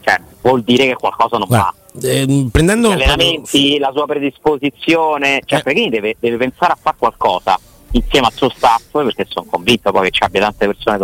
cioè, 0.00 0.20
vuol 0.42 0.62
dire 0.62 0.86
che 0.86 0.94
qualcosa 0.94 1.38
non 1.38 1.48
va. 1.48 1.74
Ehm, 2.02 2.48
prendendo 2.50 2.90
Gli 2.90 2.92
allenamenti, 2.92 3.78
la 3.78 3.90
sua 3.92 4.06
predisposizione, 4.06 5.40
cioè 5.44 5.58
Eh. 5.58 5.62
Pellegrini 5.62 5.90
deve, 5.90 6.16
deve 6.18 6.36
pensare 6.36 6.72
a 6.72 6.78
fare 6.80 6.96
qualcosa 6.98 7.58
insieme 7.92 8.26
al 8.26 8.32
suo 8.32 8.50
staff, 8.50 8.90
perché 8.92 9.26
sono 9.28 9.46
convinto 9.50 9.90
poi 9.90 10.04
che 10.04 10.10
ci 10.10 10.22
abbia 10.22 10.42
tante 10.42 10.66
persone, 10.66 10.98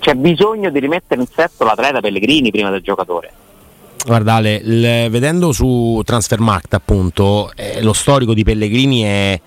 c'è 0.00 0.14
bisogno 0.14 0.70
di 0.70 0.80
rimettere 0.80 1.20
in 1.20 1.28
sesto 1.32 1.64
l'atleta 1.64 2.00
Pellegrini 2.00 2.50
prima 2.50 2.70
del 2.70 2.80
giocatore. 2.80 3.32
Guarda 4.04 4.34
Ale, 4.34 4.54
il- 4.54 5.10
vedendo 5.10 5.52
su 5.52 6.00
Transfermarkt 6.04 6.72
appunto, 6.74 7.52
eh, 7.54 7.82
lo 7.82 7.92
storico 7.92 8.32
di 8.32 8.42
Pellegrini 8.42 9.02
è, 9.02 9.40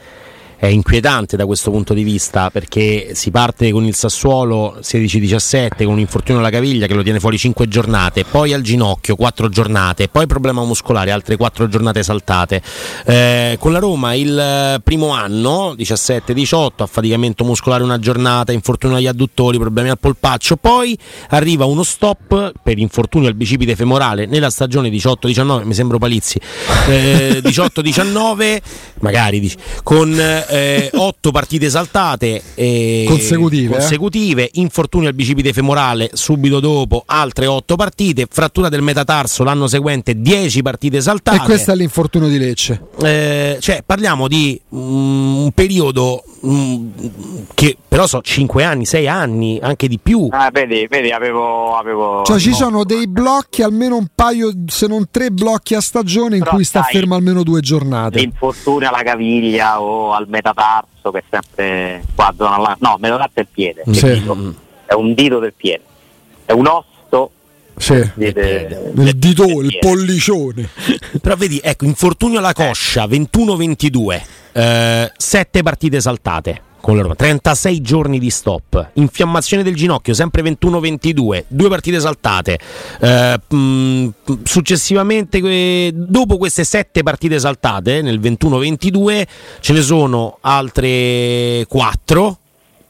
è 0.64 0.68
inquietante 0.68 1.36
da 1.36 1.46
questo 1.46 1.72
punto 1.72 1.94
di 1.94 2.04
vista 2.04 2.50
perché 2.50 3.16
si 3.16 3.32
parte 3.32 3.70
con 3.72 3.84
il 3.84 3.96
Sassuolo 3.96 4.78
16-17 4.82 5.84
con 5.84 5.92
un 5.92 6.00
infortunio 6.00 6.40
alla 6.40 6.50
caviglia 6.50 6.88
che 6.88 6.94
lo 6.94 7.04
tiene 7.04 7.20
fuori 7.20 7.38
5 7.38 7.68
giornate, 7.68 8.24
poi 8.24 8.54
al 8.54 8.62
ginocchio 8.62 9.18
4 9.18 9.50
giornate, 9.50 10.08
poi 10.08 10.26
problema 10.26 10.64
muscolare 10.64 11.12
altre 11.12 11.36
4 11.36 11.68
giornate 11.68 12.02
saltate. 12.02 12.62
Eh, 13.06 13.58
con 13.60 13.74
la 13.74 13.80
Roma 13.80 14.14
il 14.14 14.40
eh, 14.40 14.80
primo 14.82 15.10
anno 15.10 15.74
17-18 15.78 16.70
affaticamento 16.78 17.44
muscolare 17.44 17.84
una 17.84 18.00
giornata, 18.00 18.54
infortunio 18.54 18.96
agli 18.96 19.08
adduttori, 19.08 19.58
problemi 19.58 19.90
al 19.90 20.00
polpaccio, 20.00 20.56
poi 20.56 20.98
arriva 21.32 21.66
uno 21.66 21.84
stop 21.84 22.54
per 22.64 22.78
infortunio 22.78 23.28
al 23.28 23.36
bicipite 23.36 23.76
femorale 23.76 24.28
nella 24.28 24.50
stagione 24.50 24.88
18-19, 24.88 25.66
mi 25.66 25.74
sembro 25.74 25.98
Palizzi, 25.98 26.40
eh, 26.88 27.42
18-19, 27.44 28.62
magari 29.00 29.42
dici, 29.42 29.58
con 30.90 31.00
8 31.02 31.32
partite 31.32 31.70
saltate 31.70 32.42
eh, 32.56 33.06
Consecutive, 33.08 33.76
eh? 33.76 33.78
consecutive, 33.80 34.50
infortunio 34.54 35.08
al 35.08 35.14
bicipite 35.14 35.54
femorale 35.54 36.12
subito 36.14 36.60
dopo, 36.60 37.04
altre 37.06 37.48
8 37.48 37.76
partite, 37.76 38.28
frattura 38.30 38.70
del 38.70 38.82
metatarso 38.82 39.44
l'anno 39.44 39.68
seguente 39.68 40.20
10 40.20 40.62
partite 40.62 41.02
saltate. 41.02 41.38
E 41.38 41.46
questo 41.46 41.72
è 41.72 41.76
l'infortunio 41.76 42.28
di 42.28 42.38
Lecce. 42.38 42.82
Eh, 43.02 43.58
cioè, 43.60 43.84
parliamo 43.86 44.28
di 44.28 44.60
mm, 44.74 45.36
un 45.36 45.52
periodo 45.52 46.24
mm, 46.46 46.88
che 47.54 47.78
però 47.94 48.08
so 48.08 48.22
5 48.22 48.64
anni, 48.64 48.86
6 48.86 49.08
anni, 49.08 49.60
anche 49.62 49.88
di 49.88 50.00
più. 50.00 50.28
Ah, 50.32 50.50
vedi, 50.52 50.88
vedi, 50.90 51.12
avevo. 51.12 51.78
avevo 51.78 52.24
Cioè 52.24 52.40
ci 52.40 52.50
no. 52.50 52.56
sono 52.56 52.84
dei 52.84 53.08
blocchi, 53.08 53.62
almeno 53.62 53.98
un 53.98 54.08
paio, 54.16 54.52
se 54.66 54.88
non 54.88 55.06
tre 55.12 55.30
blocchi 55.30 55.76
a 55.76 55.80
stagione 55.80 56.38
in 56.38 56.42
Però, 56.42 56.56
cui 56.56 56.64
sta 56.64 56.82
sai, 56.82 56.94
fermo 56.94 57.14
almeno 57.14 57.44
due 57.44 57.62
giornate. 57.62 58.18
L'infortunio 58.18 58.90
alla 58.90 59.04
caviglia 59.04 59.80
o 59.80 60.12
al 60.12 60.26
metatarso, 60.28 60.43
che 61.12 61.20
è 61.20 61.24
sempre 61.30 62.04
qua 62.14 62.34
zona 62.38 62.58
là. 62.58 62.76
No, 62.80 62.98
metatarso 63.00 63.32
è 63.36 63.40
il 63.42 63.48
piede. 63.52 63.84
Sì. 63.92 64.06
il 64.08 64.20
dito. 64.20 64.56
È 64.86 64.94
un 64.94 65.14
dito 65.14 65.40
del 65.40 65.54
piede. 65.54 65.84
È 66.46 66.52
un 66.52 66.68
osso 66.68 67.32
Sì. 67.76 68.12
Il 68.16 69.14
dito, 69.16 69.46
il 69.62 69.78
pollicione. 69.80 70.70
Però 71.22 71.36
vedi, 71.36 71.60
ecco, 71.64 71.86
infortunio 71.86 72.40
alla 72.40 72.54
coscia 72.54 73.06
21-22, 73.06 75.12
7 75.18 75.64
partite 75.64 76.00
saltate 76.00 76.62
con 76.84 76.98
la 76.98 77.02
Roma, 77.04 77.16
36 77.16 77.80
giorni 77.80 78.20
di 78.20 78.30
stop, 78.30 78.90
infiammazione 78.96 79.64
del 79.64 79.74
ginocchio 79.74 80.14
sempre 80.14 80.42
21-22, 80.42 81.46
due 81.48 81.70
partite 81.70 81.98
saltate. 82.02 82.60
Eh, 83.00 83.40
mh, 83.56 84.08
successivamente, 84.44 85.40
que- 85.40 85.94
dopo 85.96 86.36
queste 86.36 86.66
7 86.66 87.02
partite 87.02 87.40
saltate 87.40 88.02
nel 88.02 88.20
21-22, 88.20 89.26
ce 89.62 89.72
ne 89.72 89.82
sono 89.82 90.40
altre 90.42 91.66
4 91.70 92.40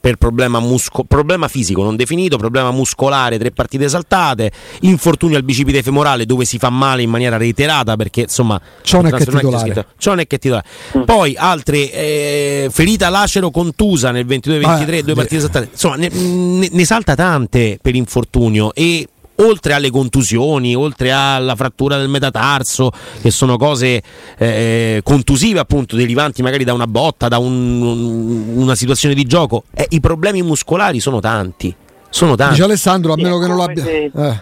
per 0.04 0.18
problema, 0.18 0.60
musco- 0.60 1.06
problema 1.06 1.48
fisico 1.48 1.82
non 1.82 1.96
definito, 1.96 2.36
problema 2.36 2.72
muscolare, 2.72 3.38
tre 3.38 3.52
partite 3.52 3.88
saltate, 3.88 4.52
infortunio 4.82 5.38
al 5.38 5.44
bicipite 5.46 5.82
femorale 5.82 6.26
dove 6.26 6.44
si 6.44 6.58
fa 6.58 6.70
male 6.70 7.04
in 7.04 7.10
maniera 7.10 7.38
reiterata 7.38 7.96
perché 7.96 8.24
insomma 8.24 8.60
Cionek 8.82 9.14
è 9.16 9.24
non 9.32 9.36
titolare. 9.40 9.72
scritto- 9.72 9.86
Cionek 9.98 10.30
è 10.34 10.38
titolare. 10.40 10.66
Poi 11.06 11.36
altre 11.38 11.90
eh, 11.94 12.68
ferita 12.70 13.08
lacero 13.08 13.50
contusa 13.50 14.12
nel 14.12 14.26
22-23, 14.26 14.66
Ah, 14.66 14.84
due 14.86 15.02
beh. 15.04 15.14
partite 15.14 15.40
saltate. 15.40 15.70
Insomma, 15.72 15.96
ne, 15.96 16.10
ne- 16.10 16.70
ne 16.70 16.86
salta 16.86 17.16
tante 17.16 17.80
per 17.82 17.96
infortunio 17.96 18.74
e 18.74 19.08
oltre 19.38 19.74
alle 19.74 19.90
contusioni, 19.90 20.76
oltre 20.76 21.12
alla 21.12 21.56
frattura 21.56 21.98
del 21.98 22.08
metatarso, 22.10 22.92
che 23.22 23.32
sono 23.32 23.58
cose 23.58 24.02
eh, 24.38 25.02
contusive 25.04 25.60
appunto, 25.60 25.96
derivanti 25.96 26.42
magari 26.42 26.64
da 26.64 26.74
una 26.74 26.88
botta, 26.88 27.28
da 27.28 27.38
un- 27.40 27.82
un- 27.82 28.54
una 28.58 28.76
situazione 28.76 29.16
di 29.16 29.24
gioco, 29.26 29.64
eh, 29.74 29.86
i 29.90 30.00
problemi 30.00 30.42
muscolari 30.44 31.00
sono 31.00 31.20
tanti. 31.20 31.74
Sono 32.10 32.36
tanti. 32.36 32.54
Dice 32.54 32.64
Alessandro, 32.66 33.14
a 33.14 33.16
meno 33.16 33.40
che 33.40 33.48
non 33.48 33.58
l'abbia. 33.58 33.84
se- 33.84 34.12
Eh. 34.16 34.42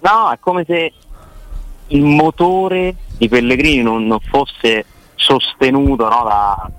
No, 0.00 0.30
è 0.32 0.38
come 0.38 0.64
se 0.66 0.92
il 1.88 2.02
motore 2.02 2.94
di 3.18 3.28
Pellegrini 3.28 3.82
non, 3.82 4.06
non 4.06 4.20
fosse 4.20 4.84
sostenuto 5.16 6.04
no, 6.08 6.24
da- 6.24 6.70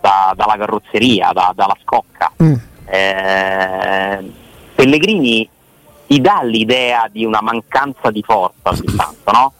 da- 0.00 0.32
dalla 0.36 0.56
carrozzeria, 0.56 1.30
da- 1.32 1.52
dalla 1.56 1.76
scocca. 1.82 2.30
Mm. 2.42 2.54
Eh, 2.86 4.32
Pellegrini 4.74 5.48
ti 6.06 6.20
dà 6.20 6.40
l'idea 6.42 7.08
di 7.10 7.24
una 7.24 7.40
mancanza 7.40 8.10
di 8.10 8.22
forza 8.22 8.70
ogni 8.70 8.94
tanto, 8.96 9.30
no? 9.32 9.52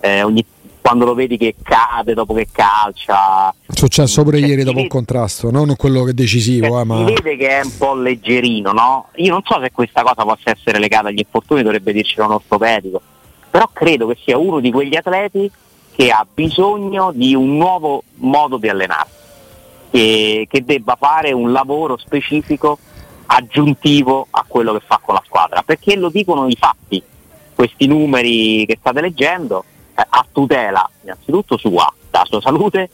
Eh, 0.00 0.22
ogni- 0.22 0.44
quando 0.80 1.04
lo 1.04 1.14
vedi 1.14 1.36
che 1.36 1.54
cade 1.62 2.12
dopo 2.12 2.34
che 2.34 2.48
calcia, 2.50 3.54
Successo 3.68 4.22
pure 4.24 4.38
Cioè, 4.40 4.48
ieri 4.48 4.60
dopo 4.62 4.76
un 4.78 4.82
vede- 4.82 4.88
contrasto, 4.88 5.50
non 5.50 5.74
quello 5.76 6.02
che 6.04 6.10
è 6.10 6.14
decisivo, 6.14 6.66
cioè, 6.66 6.80
eh, 6.80 6.84
ma 6.84 6.96
si 6.96 7.04
vede 7.04 7.36
che 7.36 7.48
è 7.48 7.64
un 7.64 7.76
po' 7.76 7.94
leggerino, 7.94 8.72
no? 8.72 9.06
Io 9.16 9.30
non 9.30 9.42
so 9.44 9.60
se 9.60 9.70
questa 9.70 10.02
cosa 10.02 10.24
possa 10.24 10.50
essere 10.50 10.78
legata 10.80 11.08
agli 11.08 11.18
infortuni, 11.18 11.62
dovrebbe 11.62 11.92
dirci 11.92 12.18
un 12.20 12.32
ortopedico, 12.32 13.00
però 13.50 13.68
credo 13.72 14.06
che 14.08 14.16
sia 14.24 14.36
uno 14.38 14.58
di 14.60 14.72
quegli 14.72 14.96
atleti 14.96 15.50
che 15.94 16.10
ha 16.10 16.26
bisogno 16.32 17.12
di 17.14 17.34
un 17.34 17.56
nuovo 17.56 18.02
modo 18.16 18.56
di 18.56 18.68
allenarsi, 18.68 19.12
che, 19.90 20.46
che 20.50 20.64
debba 20.64 20.96
fare 20.98 21.32
un 21.32 21.52
lavoro 21.52 21.96
specifico 21.96 22.78
aggiuntivo 23.34 24.26
a 24.30 24.44
quello 24.46 24.74
che 24.74 24.82
fa 24.86 25.00
con 25.02 25.14
la 25.14 25.22
squadra, 25.24 25.62
perché 25.62 25.96
lo 25.96 26.10
dicono 26.10 26.48
i 26.48 26.56
fatti, 26.56 27.02
questi 27.54 27.86
numeri 27.86 28.66
che 28.66 28.76
state 28.78 29.00
leggendo, 29.00 29.64
eh, 29.94 30.04
a 30.06 30.26
tutela 30.30 30.88
innanzitutto 31.02 31.56
sua, 31.56 31.90
della 32.10 32.24
sua 32.26 32.40
salute, 32.42 32.90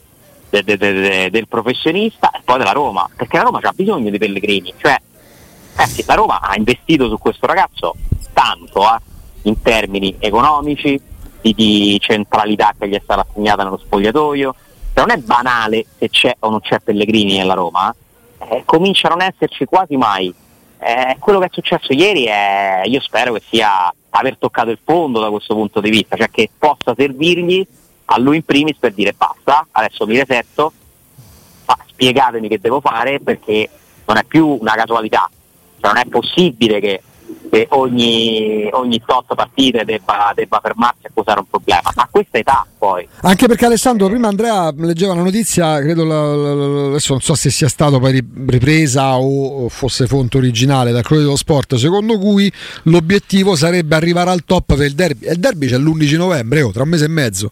de- 0.50 0.62
de- 0.62 0.76
de- 0.76 0.92
de- 0.92 1.30
del 1.30 1.48
professionista 1.48 2.30
e 2.30 2.40
poi 2.44 2.58
della 2.58 2.72
Roma, 2.72 3.08
perché 3.14 3.36
la 3.36 3.44
Roma 3.44 3.58
ha 3.60 3.72
bisogno 3.74 4.10
di 4.10 4.18
Pellegrini, 4.18 4.72
cioè 4.78 4.96
eh 5.80 6.04
la 6.06 6.14
Roma 6.14 6.40
ha 6.40 6.56
investito 6.56 7.08
su 7.08 7.18
questo 7.18 7.46
ragazzo 7.46 7.94
tanto 8.32 8.82
eh, 8.82 8.98
in 9.42 9.60
termini 9.60 10.14
economici, 10.18 11.00
di, 11.40 11.54
di 11.54 11.98
centralità 12.00 12.74
che 12.78 12.88
gli 12.88 12.94
è 12.94 13.00
stata 13.02 13.26
assegnata 13.28 13.64
nello 13.64 13.78
spogliatoio, 13.78 14.54
cioè 14.94 15.06
non 15.06 15.16
è 15.16 15.20
banale 15.20 15.84
se 15.98 16.08
c'è 16.08 16.36
o 16.40 16.50
non 16.50 16.60
c'è 16.60 16.78
Pellegrini 16.80 17.36
nella 17.36 17.54
Roma, 17.54 17.90
eh, 17.90 18.06
comincia 18.64 19.08
a 19.08 19.10
non 19.10 19.22
esserci 19.22 19.64
quasi 19.64 19.96
mai. 19.96 20.32
Eh, 20.80 21.16
quello 21.18 21.40
che 21.40 21.46
è 21.46 21.50
successo 21.52 21.92
ieri 21.92 22.24
è, 22.24 22.82
io 22.84 23.00
spero 23.00 23.32
che 23.32 23.42
sia 23.48 23.92
aver 24.10 24.36
toccato 24.38 24.70
il 24.70 24.78
fondo 24.82 25.20
da 25.20 25.30
questo 25.30 25.54
punto 25.54 25.80
di 25.80 25.90
vista, 25.90 26.16
cioè 26.16 26.30
che 26.30 26.50
possa 26.56 26.94
servirgli 26.96 27.66
a 28.06 28.18
lui 28.18 28.36
in 28.36 28.44
primis 28.44 28.76
per 28.78 28.92
dire 28.92 29.12
basta, 29.12 29.66
adesso 29.72 30.06
mi 30.06 30.16
resetto, 30.16 30.72
fa- 31.64 31.78
spiegatemi 31.86 32.48
che 32.48 32.58
devo 32.60 32.80
fare 32.80 33.20
perché 33.20 33.68
non 34.06 34.16
è 34.16 34.24
più 34.24 34.46
una 34.60 34.74
casualità, 34.74 35.28
cioè 35.80 35.92
non 35.92 35.98
è 35.98 36.06
possibile 36.06 36.80
che, 36.80 37.02
che 37.50 37.66
ogni, 37.70 38.68
ogni 38.72 39.02
tot 39.04 39.34
partite 39.34 39.84
debba, 39.84 40.32
debba 40.34 40.60
fermarsi 40.62 41.06
a 41.06 41.10
causare 41.14 41.40
un 41.40 41.46
problema, 41.48 41.90
a 41.94 42.08
questa 42.10 42.38
età 42.38 42.66
poi. 42.78 43.06
Anche 43.22 43.46
perché 43.46 43.66
Alessandro, 43.66 44.08
prima 44.08 44.28
Andrea 44.28 44.72
leggeva 44.76 45.14
la 45.14 45.22
notizia, 45.22 45.78
credo 45.80 46.04
la- 46.04 46.34
la- 46.34 46.54
la- 46.54 46.86
adesso 46.88 47.12
non 47.12 47.22
so 47.22 47.34
se 47.34 47.50
sia 47.50 47.68
stato 47.68 47.98
poi 47.98 48.12
ri- 48.12 48.28
ripresa 48.48 49.16
o 49.18 49.68
fosse 49.68 50.06
fonte 50.06 50.36
originale 50.36 50.92
dal 50.92 51.02
Corriere 51.02 51.24
dello 51.24 51.36
Sport, 51.36 51.76
secondo 51.76 52.18
cui 52.18 52.52
l'obiettivo 52.84 53.56
sarebbe 53.56 53.94
arrivare 53.96 54.30
al 54.30 54.44
top 54.44 54.74
per 54.76 54.86
il 54.86 54.94
derby. 54.94 55.26
E 55.26 55.32
il 55.32 55.38
derby 55.38 55.66
c'è 55.68 55.78
l'11 55.78 56.16
novembre, 56.16 56.62
oh, 56.62 56.70
tra 56.72 56.82
un 56.82 56.88
mese 56.88 57.04
e 57.04 57.08
mezzo. 57.08 57.50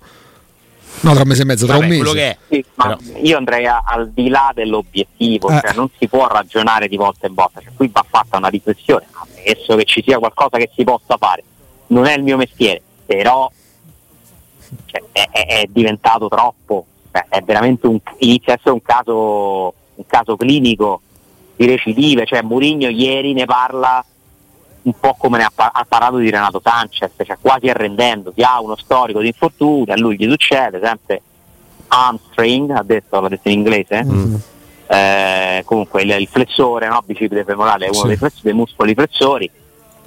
No, 1.01 1.13
tra 1.13 1.23
un 1.23 1.29
mese 1.29 1.43
e 1.43 1.45
mezzo, 1.45 1.67
tra 1.67 1.75
Vabbè, 1.75 1.85
un 1.87 1.91
mese. 1.91 2.03
quello 2.03 2.17
che 2.19 2.31
è. 2.31 2.37
Sì, 2.49 2.65
ma 2.77 2.85
Però- 2.97 3.19
io 3.23 3.37
andrei 3.37 3.67
a- 3.67 3.83
al 3.87 4.11
di 4.15 4.29
là 4.29 4.51
dell'obiettivo, 4.55 5.51
Eh. 5.51 5.61
cioè 5.63 5.75
non 5.75 5.91
si 5.99 6.09
può 6.09 6.27
ragionare 6.27 6.89
di 6.89 6.97
volta 6.97 7.27
in 7.27 7.35
volta, 7.35 7.61
cioè, 7.61 7.71
qui 7.77 7.91
va 7.93 8.05
fatta 8.09 8.39
una 8.39 8.49
riflessione, 8.49 9.05
ammesso 9.47 9.77
che 9.77 9.85
ci 9.85 10.03
sia 10.05 10.19
qualcosa 10.19 10.57
che 10.59 10.71
si 10.75 10.83
possa 10.85 11.17
fare, 11.19 11.43
non 11.89 12.07
è 12.07 12.15
il 12.17 12.23
mio 12.23 12.37
mestiere, 12.37 12.83
però 13.05 13.51
cioè, 14.87 15.03
è, 15.13 15.29
è- 15.31 15.47
è 15.47 15.65
diventato 15.69 16.29
troppo, 16.29 16.87
Cioè, 17.13 17.27
è 17.29 17.41
veramente 17.43 17.87
un, 17.87 17.99
inizia 18.19 18.55
a 18.55 18.57
essere 18.57 18.73
un 18.73 18.83
caso, 18.83 19.75
un 19.95 20.07
caso 20.07 20.37
clinico 20.37 21.01
di 21.55 21.67
recidive, 21.67 22.27
cioè 22.27 22.43
Mourinho 22.43 22.89
ieri 22.89 23.33
ne 23.33 23.45
parla 23.47 24.05
un 24.83 24.93
po' 25.01 25.15
come 25.19 25.39
ne 25.39 25.45
ha, 25.45 25.53
ha 25.73 25.85
parlato 25.89 26.19
di 26.19 26.31
Renato 26.31 26.61
Sanchez, 26.63 27.11
cioè 27.25 27.39
quasi 27.41 27.69
arrendendosi, 27.69 28.43
ha 28.43 28.61
uno 28.61 28.77
storico 28.77 29.21
di 29.21 29.29
infortuni, 29.29 29.91
a 29.91 29.97
lui 29.97 30.17
gli 30.17 30.29
succede, 30.29 30.81
sempre. 30.83 31.23
Hamstring, 31.89 32.71
ha 32.71 32.83
detto, 32.83 33.19
l'ha 33.21 33.29
detto 33.29 33.49
in 33.49 33.59
inglese, 33.59 34.05
Mm. 34.05 34.35
Eh, 34.89 35.63
comunque 35.65 36.03
il, 36.03 36.11
il 36.11 36.29
flessore, 36.29 36.89
no? 36.89 37.03
bicipite 37.05 37.45
femorale 37.45 37.87
è 37.87 37.89
uno 37.89 38.01
Sì. 38.01 38.07
dei, 38.09 38.17
fless- 38.17 38.43
dei 38.43 38.53
muscoli 38.53 38.95
flessori, 38.95 39.51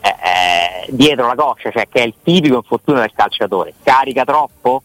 eh, 0.01 0.07
eh, 0.09 0.85
dietro 0.91 1.27
la 1.27 1.35
coscia, 1.35 1.71
cioè 1.71 1.87
che 1.89 2.01
è 2.01 2.05
il 2.05 2.13
tipico 2.23 2.55
infortunio 2.55 3.01
del 3.01 3.11
calciatore, 3.13 3.73
carica 3.83 4.23
troppo, 4.23 4.83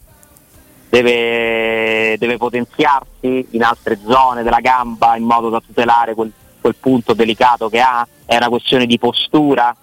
deve, 0.89 2.17
deve 2.19 2.37
potenziarsi 2.37 3.49
in 3.51 3.63
altre 3.63 3.99
zone 4.07 4.43
della 4.43 4.61
gamba 4.61 5.17
in 5.17 5.25
modo 5.25 5.49
da 5.49 5.61
tutelare 5.61 6.15
quel, 6.15 6.33
quel 6.61 6.75
punto 6.77 7.15
delicato 7.15 7.69
che 7.69 7.81
ha, 7.81 8.07
è 8.25 8.37
una 8.37 8.49
questione 8.49 8.87
di 8.87 8.99
postura, 8.99 9.75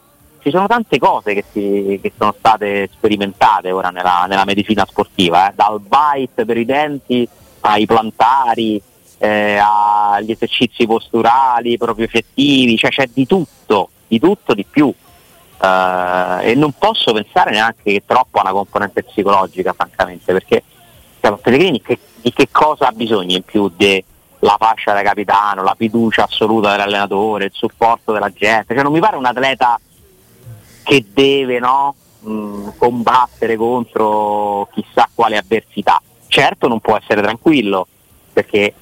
ci 0.42 0.50
sono 0.50 0.68
tante 0.68 0.98
cose 0.98 1.34
che, 1.34 1.44
si, 1.52 2.00
che 2.02 2.12
sono 2.18 2.34
state 2.38 2.90
sperimentate 2.92 3.72
ora 3.72 3.90
nella, 3.90 4.26
nella 4.28 4.46
medicina 4.46 4.86
sportiva, 4.88 5.50
eh? 5.50 5.54
dal 5.56 5.80
bite 5.80 6.46
per 6.46 6.58
i 6.58 6.66
denti 6.66 7.28
ai 7.62 7.86
plantari, 7.86 8.82
eh, 9.22 9.62
agli 9.62 10.32
esercizi 10.32 10.88
posturali, 10.88 11.78
proprio 11.78 12.06
effettivi, 12.06 12.76
cioè 12.76 12.90
c'è 12.90 13.08
di 13.14 13.28
tutto, 13.28 13.90
di 14.08 14.20
tutto, 14.20 14.56
di 14.56 14.66
più. 14.66 14.88
Uh, 14.88 16.40
e 16.42 16.56
non 16.56 16.72
posso 16.72 17.14
pensare 17.14 17.52
neanche 17.52 17.84
che 17.84 18.04
troppo 18.04 18.40
a 18.40 18.42
una 18.42 18.52
componente 18.52 19.04
psicologica, 19.04 19.74
francamente, 19.74 20.34
perché 20.34 20.64
cioè, 21.20 21.38
Pellegrini 21.38 21.84
che, 21.84 22.00
di 22.20 22.34
che 22.34 22.48
cosa 22.50 22.88
ha 22.88 22.92
bisogno 22.92 23.36
in 23.36 23.44
più 23.44 23.72
della 23.78 24.56
fascia 24.58 24.94
da 24.94 25.04
capitano, 25.04 25.62
la 25.62 25.76
fiducia 25.78 26.24
assoluta 26.24 26.72
dell'allenatore, 26.72 27.46
il 27.46 27.52
supporto 27.54 28.12
della 28.12 28.32
gente? 28.32 28.74
Cioè, 28.74 28.82
non 28.82 28.92
mi 28.92 29.00
pare 29.00 29.18
un 29.18 29.26
atleta 29.26 29.80
che 30.82 31.06
deve 31.14 31.60
no, 31.60 31.94
mh, 32.22 32.70
combattere 32.78 33.56
contro 33.56 34.68
chissà 34.74 35.08
quale 35.14 35.38
avversità. 35.38 36.02
Certo 36.26 36.68
non 36.68 36.80
può 36.80 36.98
essere 36.98 37.22
tranquillo, 37.22 37.86
perché 38.34 38.74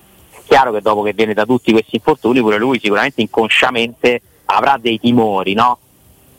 chiaro 0.50 0.72
che 0.72 0.82
dopo 0.82 1.04
che 1.04 1.14
viene 1.14 1.36
da 1.36 1.46
tutti 1.46 1.72
questi 1.72 1.98
infortuni, 1.98 2.42
pure 2.42 2.58
lui 2.58 2.80
sicuramente 2.80 3.22
inconsciamente 3.22 4.20
avrà 4.46 4.78
dei 4.82 5.00
timori, 5.00 5.54
no? 5.54 5.78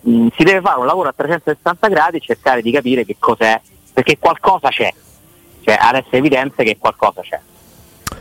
mh, 0.00 0.26
si 0.36 0.42
deve 0.42 0.60
fare 0.60 0.80
un 0.80 0.86
lavoro 0.86 1.08
a 1.08 1.14
360 1.14 1.88
gradi 1.88 2.16
e 2.16 2.20
cercare 2.20 2.60
di 2.60 2.72
capire 2.72 3.04
che 3.04 3.16
cos'è, 3.18 3.60
perché 3.92 4.18
qualcosa 4.18 4.68
c'è, 4.68 4.92
cioè 5.62 5.78
adesso 5.80 6.08
è 6.10 6.16
evidente 6.16 6.64
che 6.64 6.76
qualcosa 6.78 7.20
c'è. 7.22 7.40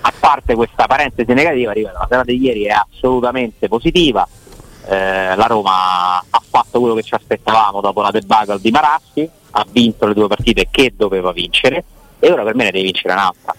A 0.02 0.14
parte 0.18 0.54
questa 0.56 0.86
parentesi 0.86 1.34
negativa, 1.34 1.74
ripeto, 1.74 1.98
la 1.98 2.08
serata 2.08 2.32
di 2.32 2.40
ieri 2.40 2.66
è 2.66 2.72
assolutamente 2.72 3.68
positiva, 3.68 4.28
eh, 4.88 5.36
la 5.36 5.46
Roma 5.48 6.18
ha 6.18 6.42
fatto 6.50 6.80
quello 6.80 6.94
che 6.94 7.04
ci 7.04 7.16
aspettavamo 7.16 7.82
dopo 7.82 8.02
la 8.02 8.12
debacle 8.12 8.60
di 8.62 8.70
Marassi, 8.70 9.30
ha 9.52 9.66
vinto 9.68 10.06
le 10.06 10.14
due 10.14 10.28
partite 10.28 10.68
che 10.70 10.94
doveva 10.96 11.32
vincere 11.32 11.84
e 12.20 12.32
ora 12.32 12.44
per 12.44 12.54
me 12.54 12.66
ne 12.66 12.72
deve 12.72 12.84
vincere 12.84 13.14
un'altra. 13.14 13.56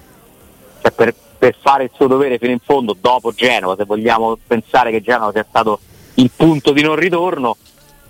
Cioè 0.80 0.92
per, 0.92 1.14
per 1.40 1.56
fare 1.58 1.84
il 1.84 1.90
suo 1.94 2.06
dovere 2.06 2.36
fino 2.36 2.52
in 2.52 2.58
fondo 2.62 2.94
dopo 3.00 3.32
Genova, 3.32 3.74
se 3.74 3.86
vogliamo 3.86 4.36
pensare 4.46 4.90
che 4.90 5.00
Genova 5.00 5.32
sia 5.32 5.46
stato 5.48 5.80
il 6.16 6.30
punto 6.36 6.72
di 6.72 6.82
non 6.82 6.96
ritorno, 6.96 7.56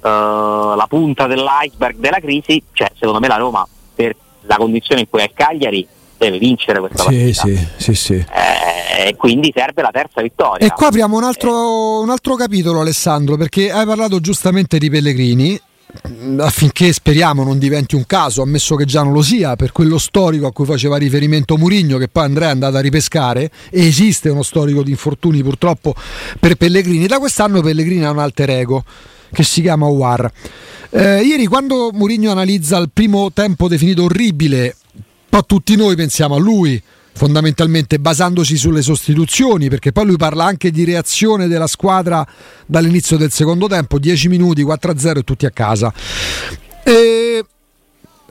uh, 0.00 0.02
la 0.02 0.86
punta 0.88 1.28
dell'iceberg 1.28 1.94
della 1.98 2.18
crisi, 2.18 2.60
cioè 2.72 2.90
secondo 2.98 3.20
me 3.20 3.28
la 3.28 3.36
Roma 3.36 3.64
per 3.94 4.16
la 4.42 4.56
condizione 4.56 5.02
in 5.02 5.08
cui 5.08 5.20
è 5.20 5.30
Cagliari 5.32 5.86
deve 6.18 6.38
vincere 6.38 6.80
questa 6.80 7.04
sì, 7.04 7.04
partita. 7.04 7.42
Sì, 7.42 7.68
sì, 7.76 7.94
sì. 7.94 8.14
Eh, 8.14 9.14
quindi 9.16 9.52
serve 9.54 9.80
la 9.80 9.90
terza 9.92 10.20
vittoria. 10.20 10.66
E 10.66 10.70
qua 10.70 10.88
apriamo 10.88 11.16
un 11.16 11.22
altro, 11.22 12.00
un 12.00 12.10
altro 12.10 12.34
capitolo, 12.34 12.80
Alessandro, 12.80 13.36
perché 13.36 13.70
hai 13.70 13.86
parlato 13.86 14.18
giustamente 14.18 14.78
di 14.78 14.90
Pellegrini 14.90 15.60
affinché 16.38 16.92
speriamo 16.92 17.44
non 17.44 17.58
diventi 17.58 17.94
un 17.94 18.06
caso, 18.06 18.42
ammesso 18.42 18.76
che 18.76 18.84
già 18.84 19.02
non 19.02 19.12
lo 19.12 19.22
sia, 19.22 19.56
per 19.56 19.72
quello 19.72 19.98
storico 19.98 20.46
a 20.46 20.52
cui 20.52 20.64
faceva 20.64 20.96
riferimento 20.96 21.56
Murigno, 21.56 21.98
che 21.98 22.08
poi 22.08 22.24
Andrea 22.24 22.48
è 22.48 22.52
andato 22.52 22.76
a 22.76 22.80
ripescare, 22.80 23.50
esiste 23.70 24.28
uno 24.28 24.42
storico 24.42 24.82
di 24.82 24.90
infortuni 24.90 25.42
purtroppo 25.42 25.94
per 26.38 26.56
Pellegrini. 26.56 27.06
Da 27.06 27.18
quest'anno 27.18 27.60
Pellegrini 27.60 28.04
ha 28.04 28.10
un 28.10 28.18
alter 28.18 28.50
ego 28.50 28.84
che 29.32 29.42
si 29.42 29.60
chiama 29.62 29.86
War. 29.86 30.30
Eh, 30.90 31.22
ieri 31.22 31.46
quando 31.46 31.90
Mourinho 31.92 32.30
analizza 32.30 32.76
il 32.78 32.90
primo 32.92 33.30
tempo 33.32 33.68
definito 33.68 34.04
orribile, 34.04 34.76
poi 35.28 35.42
tutti 35.46 35.76
noi 35.76 35.94
pensiamo 35.94 36.34
a 36.34 36.38
lui, 36.38 36.82
fondamentalmente 37.12 37.98
basandosi 37.98 38.56
sulle 38.56 38.82
sostituzioni, 38.82 39.68
perché 39.68 39.92
poi 39.92 40.06
lui 40.06 40.16
parla 40.16 40.44
anche 40.44 40.70
di 40.70 40.84
reazione 40.84 41.48
della 41.48 41.66
squadra 41.66 42.26
dall'inizio 42.66 43.16
del 43.16 43.30
secondo 43.30 43.66
tempo, 43.66 43.98
10 43.98 44.28
minuti, 44.28 44.62
4-0 44.62 45.18
e 45.18 45.22
tutti 45.22 45.46
a 45.46 45.50
casa. 45.50 45.92
E 46.82 47.44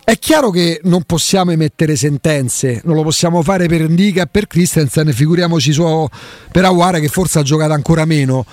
è 0.03 0.17
chiaro 0.17 0.50
che 0.50 0.79
non 0.86 1.03
possiamo 1.03 1.51
emettere 1.51 1.95
sentenze, 1.95 2.81
non 2.83 2.95
lo 2.95 3.03
possiamo 3.03 3.43
fare 3.43 3.67
per 3.67 3.81
Indica 3.81 4.24
e 4.24 4.27
per 4.27 4.48
Christensen, 4.48 5.13
figuriamoci 5.13 5.71
su, 5.71 6.07
per 6.51 6.65
Aguara 6.65 6.97
che 6.97 7.10
forse 7.10 7.38
ha 7.38 7.43
giocato 7.43 7.73
ancora 7.73 8.06
meno. 8.06 8.43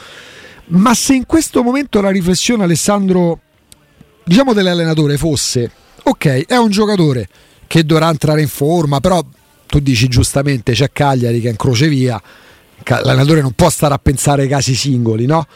Ma 0.67 0.93
se 0.95 1.15
in 1.15 1.25
questo 1.25 1.63
momento 1.63 2.03
la 2.03 2.11
riflessione, 2.11 2.65
Alessandro, 2.65 3.41
diciamo 4.23 4.53
dell'allenatore 4.53 5.17
fosse, 5.17 5.71
ok, 6.03 6.45
è 6.47 6.57
un 6.57 6.69
giocatore 6.69 7.27
che 7.67 7.85
dovrà 7.85 8.11
entrare 8.11 8.43
in 8.43 8.49
forma, 8.49 9.01
però 9.01 9.25
tu 9.67 9.81
dici 9.81 10.09
giustamente 10.09 10.73
c'è 10.73 10.91
Cagliari 10.93 11.41
che 11.41 11.49
è 11.49 11.51
in 11.51 11.57
crocevia, 11.57 12.21
l'allenatore 12.85 13.43
non 13.43 13.53
può 13.53 13.69
stare 13.69 13.95
a 13.95 13.99
pensare 13.99 14.43
ai 14.43 14.49
casi 14.49 14.75
singoli, 14.75 15.27
no? 15.27 15.47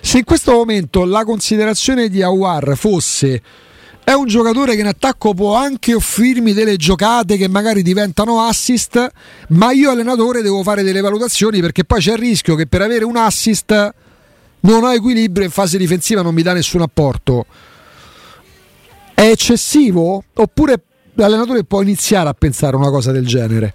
Se 0.00 0.18
in 0.18 0.24
questo 0.24 0.52
momento 0.52 1.04
la 1.04 1.24
considerazione 1.24 2.08
di 2.08 2.22
Awar 2.22 2.76
fosse 2.76 3.42
è 4.02 4.12
un 4.12 4.26
giocatore 4.26 4.74
che 4.74 4.80
in 4.80 4.86
attacco 4.86 5.34
può 5.34 5.54
anche 5.54 5.94
offrirmi 5.94 6.52
delle 6.52 6.76
giocate 6.76 7.36
che 7.36 7.48
magari 7.48 7.82
diventano 7.82 8.40
assist, 8.40 9.08
ma 9.48 9.72
io 9.72 9.90
allenatore 9.90 10.42
devo 10.42 10.62
fare 10.62 10.82
delle 10.82 11.00
valutazioni 11.00 11.60
perché 11.60 11.84
poi 11.84 12.00
c'è 12.00 12.12
il 12.12 12.18
rischio 12.18 12.56
che 12.56 12.66
per 12.66 12.82
avere 12.82 13.04
un 13.04 13.16
assist 13.16 13.94
non 14.60 14.84
ho 14.84 14.92
equilibrio 14.92 15.44
in 15.44 15.52
fase 15.52 15.78
difensiva, 15.78 16.22
non 16.22 16.34
mi 16.34 16.42
dà 16.42 16.52
nessun 16.52 16.80
apporto. 16.80 17.46
È 19.14 19.22
eccessivo? 19.22 20.24
Oppure 20.34 20.82
l'allenatore 21.14 21.64
può 21.64 21.82
iniziare 21.82 22.28
a 22.28 22.34
pensare 22.34 22.76
una 22.76 22.90
cosa 22.90 23.12
del 23.12 23.26
genere? 23.26 23.74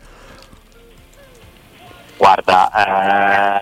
Guarda, 2.18 2.72
eh, 2.72 3.62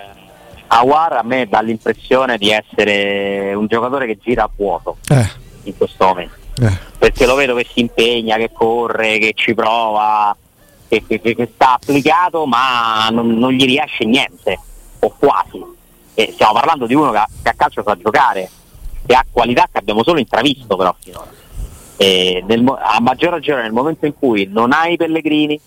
Awar 0.67 1.13
a 1.13 1.23
me 1.23 1.47
dà 1.47 1.61
l'impressione 1.61 2.37
di 2.37 2.49
essere 2.49 3.53
un 3.53 3.67
giocatore 3.67 4.05
che 4.05 4.17
gira 4.21 4.43
a 4.43 4.49
vuoto 4.55 4.97
eh. 5.09 5.29
in 5.63 5.77
questo 5.77 6.05
momento. 6.05 6.35
Eh. 6.61 6.77
Perché 6.97 7.25
lo 7.25 7.35
vedo 7.35 7.55
che 7.55 7.67
si 7.71 7.79
impegna, 7.79 8.37
che 8.37 8.51
corre, 8.53 9.17
che 9.17 9.33
ci 9.35 9.53
prova, 9.53 10.35
che, 10.87 11.03
che, 11.05 11.19
che 11.19 11.51
sta 11.53 11.73
applicato, 11.73 12.45
ma 12.45 13.09
non, 13.11 13.37
non 13.37 13.51
gli 13.51 13.65
riesce 13.65 14.05
niente, 14.05 14.59
o 14.99 15.15
quasi 15.17 15.81
e 16.15 16.29
stiamo 16.33 16.53
parlando 16.53 16.85
di 16.85 16.93
uno 16.93 17.11
che 17.11 17.17
a, 17.17 17.27
che 17.41 17.49
a 17.49 17.53
calcio 17.55 17.81
sa 17.83 17.97
giocare, 17.97 18.49
che 19.05 19.15
ha 19.15 19.25
qualità 19.29 19.67
che 19.71 19.79
abbiamo 19.79 20.03
solo 20.03 20.19
intravisto 20.19 20.75
però 20.75 20.95
finora. 20.99 21.41
Nel, 21.97 22.63
a 22.65 22.99
maggior 22.99 23.31
ragione 23.31 23.61
nel 23.61 23.71
momento 23.71 24.05
in 24.05 24.13
cui 24.17 24.47
non 24.51 24.73
hai 24.73 24.97
Pellegrini, 24.97 25.59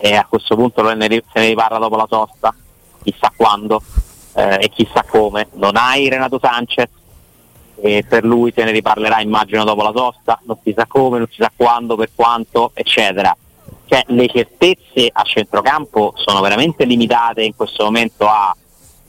e 0.00 0.14
a 0.14 0.26
questo 0.28 0.56
punto 0.56 0.86
se 0.86 0.94
ne 0.94 1.22
riparla 1.32 1.78
dopo 1.78 1.96
la 1.96 2.06
sosta, 2.08 2.54
chissà 3.02 3.32
quando 3.36 3.82
eh, 4.34 4.58
e 4.60 4.68
chissà 4.70 5.04
come, 5.06 5.48
non 5.54 5.76
hai 5.76 6.08
Renato 6.08 6.38
Sanchez, 6.42 6.88
e 7.80 8.04
per 8.08 8.24
lui 8.24 8.52
se 8.54 8.64
ne 8.64 8.70
riparlerà 8.70 9.20
immagino 9.20 9.64
dopo 9.64 9.82
la 9.82 9.92
sosta, 9.94 10.40
non 10.44 10.58
si 10.62 10.72
sa 10.76 10.86
come, 10.86 11.18
non 11.18 11.26
si 11.30 11.42
sa 11.42 11.50
quando, 11.54 11.96
per 11.96 12.10
quanto, 12.14 12.70
eccetera. 12.74 13.36
Cioè, 13.86 14.04
le 14.06 14.28
certezze 14.28 15.10
a 15.12 15.22
centrocampo 15.22 16.14
sono 16.16 16.40
veramente 16.40 16.84
limitate 16.84 17.42
in 17.42 17.54
questo 17.54 17.84
momento 17.84 18.26
a 18.26 18.56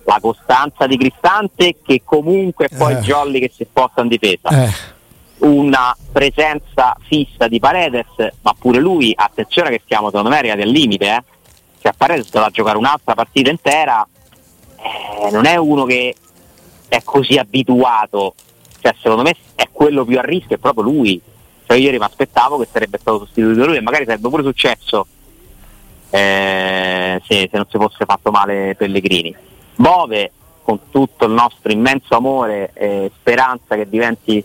la 0.06 0.18
costanza 0.20 0.86
di 0.86 0.98
Cristante 0.98 1.78
che 1.82 2.02
comunque 2.04 2.66
è 2.66 2.76
poi 2.76 2.94
Eh. 2.94 2.98
Jolly 2.98 3.40
che 3.40 3.50
si 3.56 3.64
sposta 3.64 4.02
in 4.02 4.10
difesa 4.10 4.50
Eh, 4.50 4.74
una 5.44 5.96
presenza 6.12 6.96
fissa 7.02 7.48
di 7.48 7.60
Paredes 7.60 8.08
ma 8.42 8.54
pure 8.58 8.80
lui 8.80 9.14
attenzione 9.16 9.70
che 9.70 9.82
siamo 9.86 10.08
secondo 10.08 10.30
me 10.30 10.38
arrivati 10.38 10.62
al 10.62 10.70
limite 10.70 11.06
eh. 11.06 11.24
cioè 11.82 11.92
a 11.92 11.96
Paredes 11.98 12.30
dovrà 12.30 12.50
giocare 12.50 12.78
un'altra 12.78 13.14
partita 13.14 13.50
intera 13.50 14.08
eh, 14.84 15.32
non 15.32 15.46
è 15.46 15.56
uno 15.56 15.86
che 15.86 16.16
è 16.90 17.02
così 17.04 17.38
abituato. 17.38 18.36
Cioè 18.80 18.94
secondo 19.02 19.24
me 19.24 19.36
è 19.56 19.70
quello 19.72 20.04
più 20.06 20.20
a 20.20 20.22
rischio 20.22 20.56
è 20.56 20.60
proprio 20.60 20.84
lui. 20.84 21.20
Cioè 21.66 21.78
ieri 21.78 21.98
mi 21.98 22.04
aspettavo 22.04 22.58
che 22.58 22.68
sarebbe 22.72 22.98
stato 23.00 23.20
sostituito 23.20 23.66
lui 23.66 23.78
e 23.78 23.82
magari 23.82 24.06
sarebbe 24.06 24.30
pure 24.30 24.44
successo 24.44 25.08
eh, 26.10 27.22
se, 27.26 27.50
se 27.50 27.58
non 27.58 27.66
si 27.70 27.78
fosse 27.78 28.06
fatto 28.06 28.32
male 28.32 28.76
Pellegrini. 28.76 29.34
Bove 29.76 30.32
con 30.62 30.80
tutto 30.92 31.26
il 31.26 31.32
nostro 31.32 31.72
immenso 31.72 32.16
amore 32.16 32.72
e 32.74 33.12
speranza 33.18 33.76
che 33.76 33.90
diventi 33.90 34.44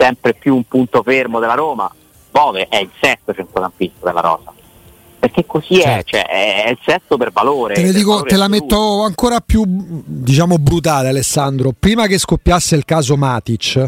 sempre 0.00 0.34
più 0.34 0.54
un 0.54 0.64
punto 0.64 1.02
fermo 1.02 1.38
della 1.40 1.54
Roma 1.54 1.92
Bove 2.30 2.68
è 2.68 2.78
il 2.78 2.90
sesto 3.00 3.34
centrocampista 3.34 4.06
della 4.06 4.20
Rosa 4.20 4.52
perché 5.18 5.44
così 5.44 5.78
è, 5.80 5.82
Certo. 5.82 6.10
cioè, 6.16 6.26
è 6.26 6.64
è 6.64 6.70
il 6.70 6.78
sesto 6.84 7.16
per 7.18 7.30
valore 7.30 7.74
te, 7.74 7.92
dico, 7.92 8.10
valore 8.12 8.28
te 8.30 8.36
la 8.36 8.44
assoluto. 8.44 8.64
metto 8.64 9.02
ancora 9.02 9.40
più 9.40 9.64
diciamo 9.66 10.56
brutale 10.58 11.08
Alessandro 11.08 11.74
prima 11.78 12.06
che 12.06 12.16
scoppiasse 12.18 12.74
il 12.76 12.84
caso 12.86 13.16
Matic 13.16 13.86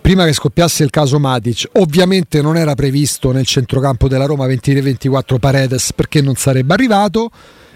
prima 0.00 0.24
che 0.24 0.32
scoppiasse 0.32 0.82
il 0.82 0.90
caso 0.90 1.18
Matic 1.20 1.68
ovviamente 1.74 2.42
non 2.42 2.56
era 2.56 2.74
previsto 2.74 3.30
nel 3.30 3.46
centrocampo 3.46 4.08
della 4.08 4.26
Roma 4.26 4.46
23-24 4.46 5.38
Paredes 5.38 5.92
perché 5.92 6.20
non 6.20 6.34
sarebbe 6.34 6.74
arrivato 6.74 7.30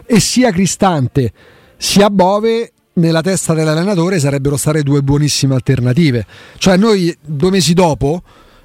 e 0.04 0.18
sia 0.20 0.50
Cristante 0.50 1.32
sia 1.76 2.10
Bove 2.10 2.72
nella 2.98 3.22
testa 3.22 3.54
dell'allenatore 3.54 4.18
sarebbero 4.18 4.56
state 4.56 4.82
due 4.82 5.02
buonissime 5.02 5.54
alternative. 5.54 6.26
Cioè 6.58 6.76
noi 6.76 7.16
due 7.24 7.50
mesi 7.50 7.72
dopo 7.72 8.22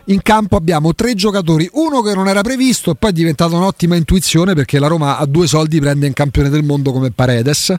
in 0.08 0.22
campo 0.22 0.58
abbiamo 0.58 0.94
tre 0.94 1.14
giocatori, 1.14 1.70
uno 1.74 2.02
che 2.02 2.14
non 2.14 2.28
era 2.28 2.42
previsto 2.42 2.92
e 2.92 2.96
poi 2.96 3.12
è 3.12 3.14
diventato 3.14 3.56
un'ottima 3.56 3.96
intuizione 3.96 4.54
perché 4.54 4.78
la 4.78 4.88
Roma 4.88 5.18
a 5.18 5.26
due 5.26 5.48
soldi 5.48 5.80
prende 5.80 6.08
un 6.08 6.14
campione 6.14 6.50
del 6.50 6.64
mondo 6.64 6.92
come 6.92 7.12
Paredes. 7.12 7.74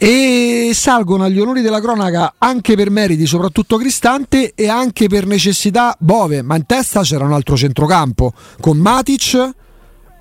E 0.00 0.70
salgono 0.74 1.24
agli 1.24 1.40
onori 1.40 1.60
della 1.60 1.80
cronaca 1.80 2.34
anche 2.38 2.76
per 2.76 2.88
meriti, 2.88 3.26
soprattutto 3.26 3.76
Cristante 3.78 4.52
e 4.54 4.68
anche 4.68 5.08
per 5.08 5.26
necessità 5.26 5.96
Bove, 5.98 6.42
ma 6.42 6.54
in 6.54 6.66
testa 6.66 7.00
c'era 7.02 7.24
un 7.24 7.32
altro 7.32 7.56
centrocampo 7.56 8.32
con 8.60 8.78
Matic, 8.78 9.50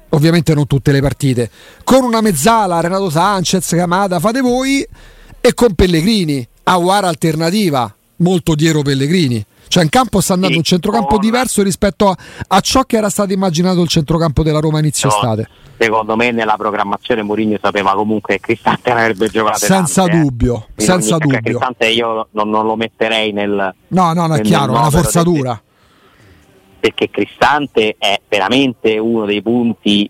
ovviamente 0.09 0.55
non 0.55 0.65
tutte 0.65 0.91
le 0.91 0.99
partite, 0.99 1.51
con 1.83 2.03
una 2.03 2.21
mezzala, 2.21 2.79
Renato 2.79 3.11
Sanchez, 3.11 3.67
Camada, 3.75 4.19
fate 4.19 4.41
voi, 4.41 4.83
e 5.47 5.53
con 5.53 5.73
Pellegrini, 5.75 6.45
Aguara 6.63 7.07
alternativa, 7.07 7.93
molto 8.17 8.55
dietro 8.55 8.81
Pellegrini. 8.81 9.43
Cioè 9.69 9.83
in 9.83 9.89
campo 9.89 10.21
sta 10.21 10.33
andando 10.33 10.53
Sì, 10.53 10.59
un 10.59 10.65
centrocampo 10.65 11.07
con- 11.15 11.19
diverso 11.19 11.61
rispetto 11.61 12.07
a, 12.09 12.15
a 12.47 12.59
ciò 12.61 12.83
che 12.83 12.95
era 12.97 13.09
stato 13.09 13.33
immaginato 13.33 13.81
il 13.81 13.89
centrocampo 13.89 14.41
della 14.43 14.59
Roma 14.59 14.79
inizio 14.79 15.09
No, 15.09 15.15
estate. 15.15 15.49
Secondo 15.77 16.15
me 16.15 16.31
nella 16.31 16.55
programmazione 16.57 17.21
Mourinho 17.21 17.57
sapeva 17.61 17.93
comunque 17.93 18.35
che 18.35 18.39
Cristante 18.39 18.91
avrebbe 18.91 19.27
giocato 19.27 19.57
Senza 19.59 20.03
tante, 20.03 20.17
eh. 20.17 20.21
dubbio, 20.21 20.53
Quindi 20.73 20.83
senza 20.85 21.15
ogni- 21.15 21.27
perché 21.31 21.51
dubbio. 21.51 21.57
Cristante 21.67 21.87
io 21.89 22.27
non, 22.31 22.49
non 22.49 22.65
lo 22.65 22.75
metterei 22.77 23.31
nel 23.33 23.73
No, 23.89 24.13
no, 24.13 24.27
no, 24.27 24.35
è 24.35 24.41
chiaro, 24.41 24.73
è 24.73 24.77
una 24.77 24.89
forzatura. 24.89 25.61
perché 26.79 27.09
Cristante 27.09 27.95
è 27.97 28.21
veramente 28.27 28.97
uno 28.97 29.25
dei 29.25 29.41
punti 29.41 30.09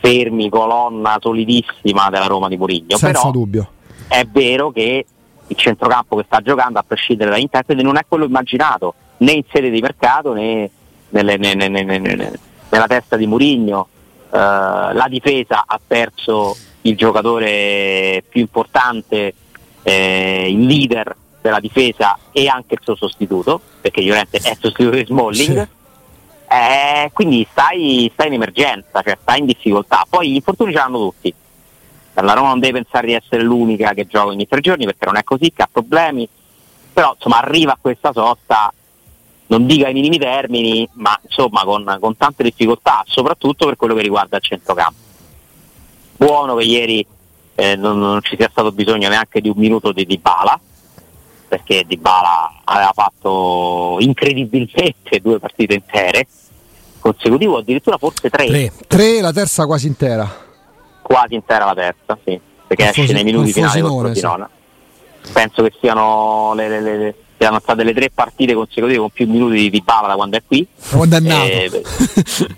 fermi, 0.00 0.48
colonna 0.48 1.18
solidissima 1.20 2.08
della 2.08 2.26
Roma 2.26 2.48
di 2.48 2.56
Mourinho. 2.56 2.96
Senza 2.96 3.06
Però 3.20 3.30
dubbio. 3.30 3.70
È 4.08 4.24
vero 4.24 4.70
che 4.70 5.06
il 5.46 5.56
centrocampo 5.56 6.16
che 6.16 6.24
sta 6.26 6.40
giocando, 6.40 6.78
a 6.78 6.84
prescindere 6.86 7.30
da 7.30 7.36
interpreti, 7.38 7.82
non 7.82 7.96
è 7.96 8.04
quello 8.06 8.24
immaginato 8.24 8.94
né 9.18 9.32
in 9.32 9.42
sede 9.50 9.70
di 9.70 9.80
mercato 9.80 10.32
né 10.32 10.70
nelle- 11.10 11.36
ne- 11.36 11.54
ne- 11.54 11.68
ne- 11.68 11.82
ne- 11.82 11.98
ne- 11.98 12.38
nella 12.70 12.86
testa 12.86 13.16
di 13.16 13.26
Murigno. 13.26 13.88
la 14.30 15.06
difesa 15.08 15.64
ha 15.66 15.80
perso 15.84 16.54
il 16.82 16.96
giocatore 16.96 18.22
più 18.28 18.42
importante, 18.42 19.32
eh, 19.82 20.48
il 20.50 20.66
leader 20.66 21.16
della 21.40 21.60
difesa 21.60 22.18
e 22.30 22.46
anche 22.46 22.74
il 22.74 22.80
suo 22.82 22.94
sostituto, 22.94 23.58
perché 23.80 24.02
Llorente 24.02 24.36
è 24.36 24.54
sostituto 24.60 24.96
di 24.96 25.04
Smalling. 25.06 25.62
Sì. 25.62 25.76
Eh, 26.50 27.10
quindi 27.14 27.46
stai, 27.50 28.10
stai 28.12 28.26
in 28.26 28.34
emergenza, 28.34 29.00
cioè 29.02 29.16
stai 29.20 29.38
in 29.38 29.46
difficoltà. 29.46 30.04
Poi 30.08 30.30
gli 30.30 30.34
infortuni 30.34 30.72
ce 30.72 30.78
l'hanno 30.78 30.98
tutti. 30.98 31.32
La 32.20 32.32
Roma 32.32 32.48
non 32.48 32.60
deve 32.60 32.82
pensare 32.82 33.06
di 33.06 33.12
essere 33.14 33.42
l'unica 33.42 33.92
che 33.94 34.06
gioca 34.06 34.26
ogni 34.26 34.46
tre 34.48 34.60
giorni 34.60 34.84
perché 34.84 35.04
non 35.06 35.16
è 35.16 35.24
così, 35.24 35.52
che 35.52 35.62
ha 35.62 35.68
problemi. 35.70 36.28
Però 36.92 37.12
insomma 37.14 37.38
arriva 37.38 37.72
a 37.72 37.78
questa 37.80 38.12
sosta, 38.12 38.72
non 39.46 39.66
dica 39.66 39.86
ai 39.86 39.92
minimi 39.92 40.18
termini, 40.18 40.88
ma 40.94 41.18
insomma 41.22 41.62
con, 41.62 41.96
con 42.00 42.16
tante 42.16 42.42
difficoltà, 42.42 43.04
soprattutto 43.06 43.66
per 43.66 43.76
quello 43.76 43.94
che 43.94 44.02
riguarda 44.02 44.36
il 44.36 44.42
centrocampo. 44.42 45.06
Buono 46.16 46.56
che 46.56 46.64
ieri 46.64 47.06
eh, 47.54 47.76
non, 47.76 47.98
non 47.98 48.20
ci 48.22 48.34
sia 48.36 48.48
stato 48.50 48.72
bisogno 48.72 49.08
neanche 49.08 49.40
di 49.40 49.48
un 49.48 49.54
minuto 49.56 49.92
di 49.92 50.04
Dybala, 50.04 50.58
perché 51.46 51.84
Dybala 51.86 52.62
aveva 52.64 52.92
fatto 52.92 53.98
incredibilmente 54.00 55.20
due 55.22 55.38
partite 55.38 55.74
intere 55.74 56.26
consecutive, 56.98 57.58
addirittura 57.58 57.96
forse 57.96 58.28
tre, 58.28 58.46
Tre. 58.46 58.72
Tre, 58.88 59.20
la 59.20 59.32
terza 59.32 59.66
quasi 59.66 59.86
intera. 59.86 60.46
Quasi 61.08 61.34
intera 61.34 61.64
la 61.64 61.74
terza, 61.74 62.18
sì, 62.24 62.38
perché 62.66 62.82
Con 62.82 62.86
esce 62.90 63.00
Fosi- 63.00 63.12
nei 63.14 63.24
minuti 63.24 63.52
con 63.52 63.62
finali 63.70 63.80
Frosinone, 63.80 64.12
contro 64.12 64.50
sì. 65.22 65.32
Penso 65.32 65.62
che 65.62 65.72
siano 65.80 66.52
le, 66.54 66.68
le- 66.68 66.80
le- 66.80 66.96
le- 66.98 67.14
siano 67.38 67.60
state 67.60 67.82
le 67.84 67.94
tre 67.94 68.10
partite 68.10 68.52
consecutive 68.54 68.98
con 68.98 69.10
più 69.10 69.28
minuti 69.28 69.56
di 69.56 69.70
Dybala 69.70 70.08
da 70.08 70.14
quando 70.16 70.36
è 70.36 70.42
qui. 70.46 70.66
Quando 70.90 71.16
è 71.16 71.20
nato. 71.20 71.44
Eh, 71.46 71.82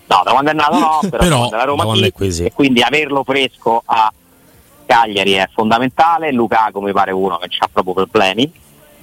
no, 0.06 0.22
da 0.24 0.30
quando 0.32 0.50
è 0.50 0.54
nato 0.54 0.78
no, 0.78 0.98
però, 1.08 1.18
Però, 1.22 1.48
da 1.48 1.64
Roma 1.64 1.84
da 1.84 2.10
qui, 2.10 2.32
sì. 2.32 2.44
e 2.44 2.52
quindi 2.52 2.80
averlo 2.82 3.22
fresco 3.24 3.82
a 3.84 4.12
Cagliari 4.86 5.32
è 5.32 5.48
fondamentale. 5.52 6.32
Lukaku 6.32 6.80
mi 6.80 6.92
pare 6.92 7.12
uno 7.12 7.38
che 7.38 7.48
ha 7.58 7.68
proprio 7.72 7.94
problemi, 7.94 8.50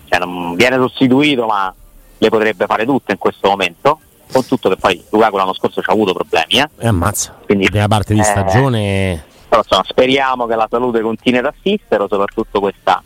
cioè, 0.10 0.20
non 0.20 0.56
viene 0.56 0.78
sostituito 0.78 1.46
ma 1.46 1.74
le 2.20 2.30
potrebbe 2.30 2.66
fare 2.66 2.86
tutte 2.86 3.12
in 3.14 3.18
questo 3.20 3.48
momento, 3.50 4.00
con 4.32 4.46
tutto 4.46 4.70
che 4.70 4.78
poi 4.78 5.04
Lukaku 5.12 5.38
l'anno 5.38 5.54
scorso 5.54 5.82
ci 5.82 5.90
ha 5.90 5.94
avuto 5.94 6.14
problemi, 6.14 6.54
eh. 6.60 6.70
E 6.80 6.88
ammazza. 6.88 7.38
Quindi, 7.46 7.70
Prima 7.70 7.88
parte 7.88 8.14
di 8.14 8.20
eh, 8.20 8.24
stagione. 8.24 9.26
Però 9.48 9.62
insomma, 9.64 9.84
speriamo 9.88 10.46
che 10.46 10.56
la 10.56 10.68
salute 10.70 11.02
continui 11.02 11.40
ad 11.40 11.46
assisterlo, 11.46 12.08
soprattutto 12.10 12.60
questa 12.60 13.02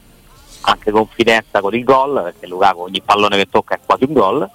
anche 0.61 0.91
confidenza 0.91 1.59
con 1.59 1.73
il 1.73 1.83
gol, 1.83 2.21
perché 2.23 2.47
Lukaku 2.47 2.81
ogni 2.81 3.01
pallone 3.03 3.37
che 3.37 3.47
tocca 3.49 3.75
è 3.75 3.79
quasi 3.85 4.05
un 4.05 4.13
gol. 4.13 4.49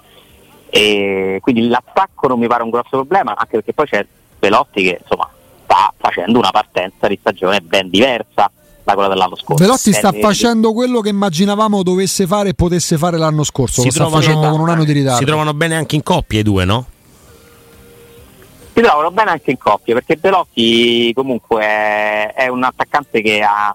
E 0.69 1.39
quindi 1.41 1.69
l'attacco 1.69 2.29
non 2.29 2.39
mi 2.39 2.47
pare 2.49 2.63
un 2.63 2.71
grosso 2.71 2.91
problema, 2.91 3.35
anche 3.37 3.53
perché 3.53 3.73
poi 3.73 3.87
c'è 3.87 4.07
Velotti 4.39 4.83
che 4.83 4.99
insomma 5.01 5.29
sta 5.65 5.93
facendo 5.97 6.39
una 6.39 6.51
partenza 6.51 7.07
di 7.07 7.17
stagione 7.21 7.61
ben 7.61 7.89
diversa 7.89 8.51
da 8.83 8.93
quella 8.93 9.09
dell'anno 9.09 9.37
scorso. 9.37 9.63
Velotti 9.63 9.93
sta 9.93 10.11
Ben- 10.11 10.21
facendo 10.21 10.73
quello 10.73 11.01
che 11.01 11.09
immaginavamo 11.09 11.83
dovesse 11.83 12.27
fare 12.27 12.51
e 12.51 12.55
potesse 12.55 12.97
fare 12.99 13.17
l'anno 13.17 13.43
scorso. 13.43 13.81
Si 13.81 13.87
Lo 13.87 13.93
sta 13.93 14.09
facendo 14.09 14.49
con 14.51 14.61
un 14.61 14.69
anno 14.69 14.85
di 14.85 14.93
ritardo. 14.93 15.19
Si 15.19 15.25
trovano 15.25 15.55
bene 15.55 15.77
anche 15.77 15.97
in 15.97 16.03
coppie 16.03 16.41
i 16.41 16.43
due, 16.43 16.65
no? 16.65 16.87
Si 18.77 18.83
trovano 18.83 19.11
bene 19.11 19.31
anche 19.31 19.53
in 19.53 19.57
coppia 19.57 19.95
perché 19.95 20.17
Belotti 20.17 21.11
comunque 21.15 21.63
è, 21.63 22.35
è 22.35 22.49
un 22.49 22.63
attaccante 22.63 23.23
che 23.23 23.41
ha, 23.41 23.75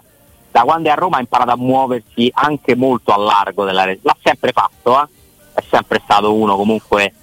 da 0.51 0.61
quando 0.61 0.89
è 0.89 0.91
a 0.91 0.95
Roma 0.95 1.17
ha 1.17 1.21
imparato 1.21 1.49
a 1.49 1.57
muoversi 1.57 2.29
anche 2.31 2.75
molto 2.75 3.11
a 3.11 3.17
largo 3.17 3.65
della 3.65 3.83
rete, 3.83 4.01
l'ha 4.03 4.15
sempre 4.21 4.51
fatto, 4.51 5.01
eh? 5.01 5.07
è 5.55 5.63
sempre 5.67 5.99
stato 6.03 6.35
uno 6.35 6.55
comunque 6.55 7.13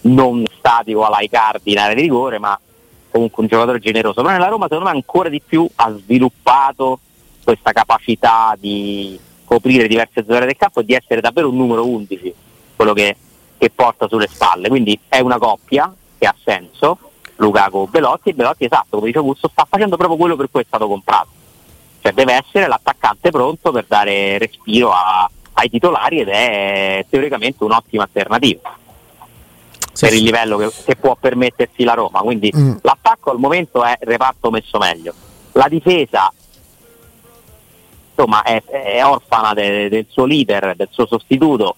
non 0.00 0.44
statico 0.58 1.04
alla 1.04 1.20
Icardi 1.20 1.70
in 1.70 1.78
area 1.78 1.94
di 1.94 2.00
rigore 2.00 2.40
ma 2.40 2.58
comunque 3.08 3.44
un 3.44 3.48
giocatore 3.48 3.78
generoso, 3.78 4.20
però 4.20 4.32
nella 4.32 4.48
Roma 4.48 4.64
secondo 4.64 4.86
me 4.86 4.96
ancora 4.96 5.28
di 5.28 5.40
più 5.40 5.68
ha 5.76 5.92
sviluppato 5.92 6.98
questa 7.44 7.70
capacità 7.70 8.56
di 8.58 9.16
coprire 9.44 9.86
diverse 9.86 10.24
zone 10.26 10.44
del 10.44 10.56
campo 10.56 10.80
e 10.80 10.84
di 10.84 10.92
essere 10.94 11.20
davvero 11.20 11.50
un 11.50 11.56
numero 11.56 11.86
11, 11.86 12.34
quello 12.74 12.94
che, 12.94 13.16
che 13.56 13.70
porta 13.70 14.08
sulle 14.08 14.26
spalle, 14.26 14.68
quindi 14.68 14.98
è 15.06 15.20
una 15.20 15.38
coppia 15.38 15.94
che 16.18 16.26
ha 16.26 16.34
senso, 16.44 16.98
Lukaku 17.40 17.86
Belotti 17.88 18.30
e 18.30 18.34
Belotti 18.34 18.64
esatto, 18.64 18.96
come 18.96 19.06
dice 19.06 19.18
Augusto, 19.18 19.48
sta 19.48 19.66
facendo 19.68 19.96
proprio 19.96 20.16
quello 20.18 20.36
per 20.36 20.48
cui 20.50 20.60
è 20.62 20.64
stato 20.66 20.86
comprato, 20.88 21.28
cioè 22.02 22.12
deve 22.12 22.34
essere 22.34 22.66
l'attaccante 22.66 23.30
pronto 23.30 23.70
per 23.72 23.84
dare 23.86 24.38
respiro 24.38 24.90
a- 24.92 25.28
ai 25.54 25.70
titolari 25.70 26.20
ed 26.20 26.28
è 26.28 27.04
teoricamente 27.08 27.64
un'ottima 27.64 28.04
alternativa 28.04 28.76
Sì, 29.92 30.04
per 30.04 30.10
sì. 30.10 30.16
il 30.18 30.22
livello 30.24 30.56
che, 30.58 30.70
che 30.84 30.96
può 30.96 31.16
permettersi 31.16 31.82
la 31.84 31.94
Roma. 31.94 32.20
Quindi 32.20 32.52
Mm. 32.56 32.76
l'attacco 32.82 33.30
al 33.30 33.38
momento 33.38 33.82
è 33.84 33.96
reparto 34.00 34.50
messo 34.50 34.78
meglio. 34.78 35.12
La 35.52 35.66
difesa 35.68 36.32
insomma 38.10 38.42
è, 38.42 38.62
è 38.64 39.04
orfana 39.04 39.54
de- 39.54 39.88
del 39.88 40.06
suo 40.08 40.24
leader, 40.24 40.74
del 40.76 40.88
suo 40.90 41.06
sostituto. 41.06 41.76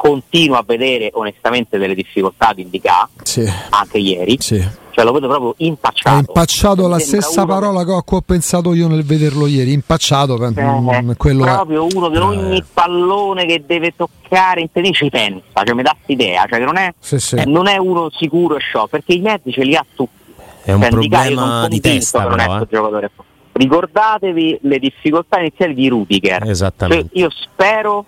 Continuo 0.00 0.56
a 0.56 0.64
vedere 0.66 1.10
onestamente 1.12 1.76
delle 1.76 1.94
difficoltà 1.94 2.52
di 2.54 2.62
Indica, 2.62 3.06
Sì, 3.22 3.44
anche 3.68 3.98
ieri, 3.98 4.36
sì. 4.40 4.58
cioè 4.92 5.04
lo 5.04 5.12
vedo 5.12 5.28
proprio 5.28 5.54
impacciato. 5.58 6.16
Ha 6.16 6.18
impacciato 6.20 6.88
la 6.88 6.98
stessa 6.98 7.44
parola 7.44 7.84
che 7.84 7.90
ho, 7.92 8.02
che 8.02 8.14
ho 8.14 8.20
pensato 8.22 8.72
io 8.72 8.88
nel 8.88 9.04
vederlo 9.04 9.46
ieri. 9.46 9.72
Impacciato, 9.72 10.38
per- 10.38 10.56
Eh, 10.58 11.02
mm, 11.02 11.10
quello 11.18 11.44
è. 11.44 11.48
proprio 11.52 11.86
uno 11.94 12.08
che 12.08 12.18
ogni 12.18 12.56
Eh. 12.56 12.64
pallone 12.72 13.44
che 13.44 13.62
deve 13.66 13.92
toccare 13.94 14.62
in 14.62 14.72
tennis 14.72 14.96
ci 14.96 15.10
pensa, 15.10 15.62
cioè 15.64 15.74
mi 15.74 15.82
dà 15.82 15.94
idea, 16.06 16.46
cioè 16.48 16.58
che 16.60 16.64
non 16.64 16.76
è, 16.78 16.94
Sì, 16.98 17.18
sì. 17.20 17.36
eh, 17.36 17.44
non 17.44 17.66
è 17.66 17.76
uno 17.76 18.08
sicuro 18.10 18.56
e 18.56 18.60
sciò, 18.60 18.86
perché 18.86 19.12
i 19.12 19.20
mezzi 19.20 19.52
ce 19.52 19.64
li 19.64 19.74
ha 19.76 19.84
tutti. 19.94 20.18
È 20.62 20.72
un 20.72 20.80
Cioè, 20.80 20.90
problema 20.90 21.68
di 21.68 21.80
testa, 21.80 22.24
è 22.24 22.28
però. 22.36 22.56
eh. 22.62 22.66
giocatore. 22.70 23.10
Ricordatevi 23.52 24.60
le 24.62 24.78
difficoltà 24.78 25.38
iniziali 25.40 25.74
di 25.74 25.88
Rudiger. 25.88 26.48
Esattamente. 26.48 27.08
Cioè, 27.12 27.18
io 27.22 27.28
spero, 27.30 28.04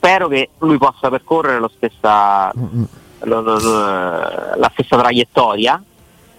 spero 0.00 0.28
che 0.28 0.48
lui 0.60 0.78
possa 0.78 1.10
percorrere 1.10 1.58
lo 1.60 1.70
stessa, 1.76 2.50
lo- 2.54 3.40
lo- 3.42 3.58
lo- 3.58 4.18
la 4.56 4.70
stessa 4.72 4.96
traiettoria. 4.96 5.82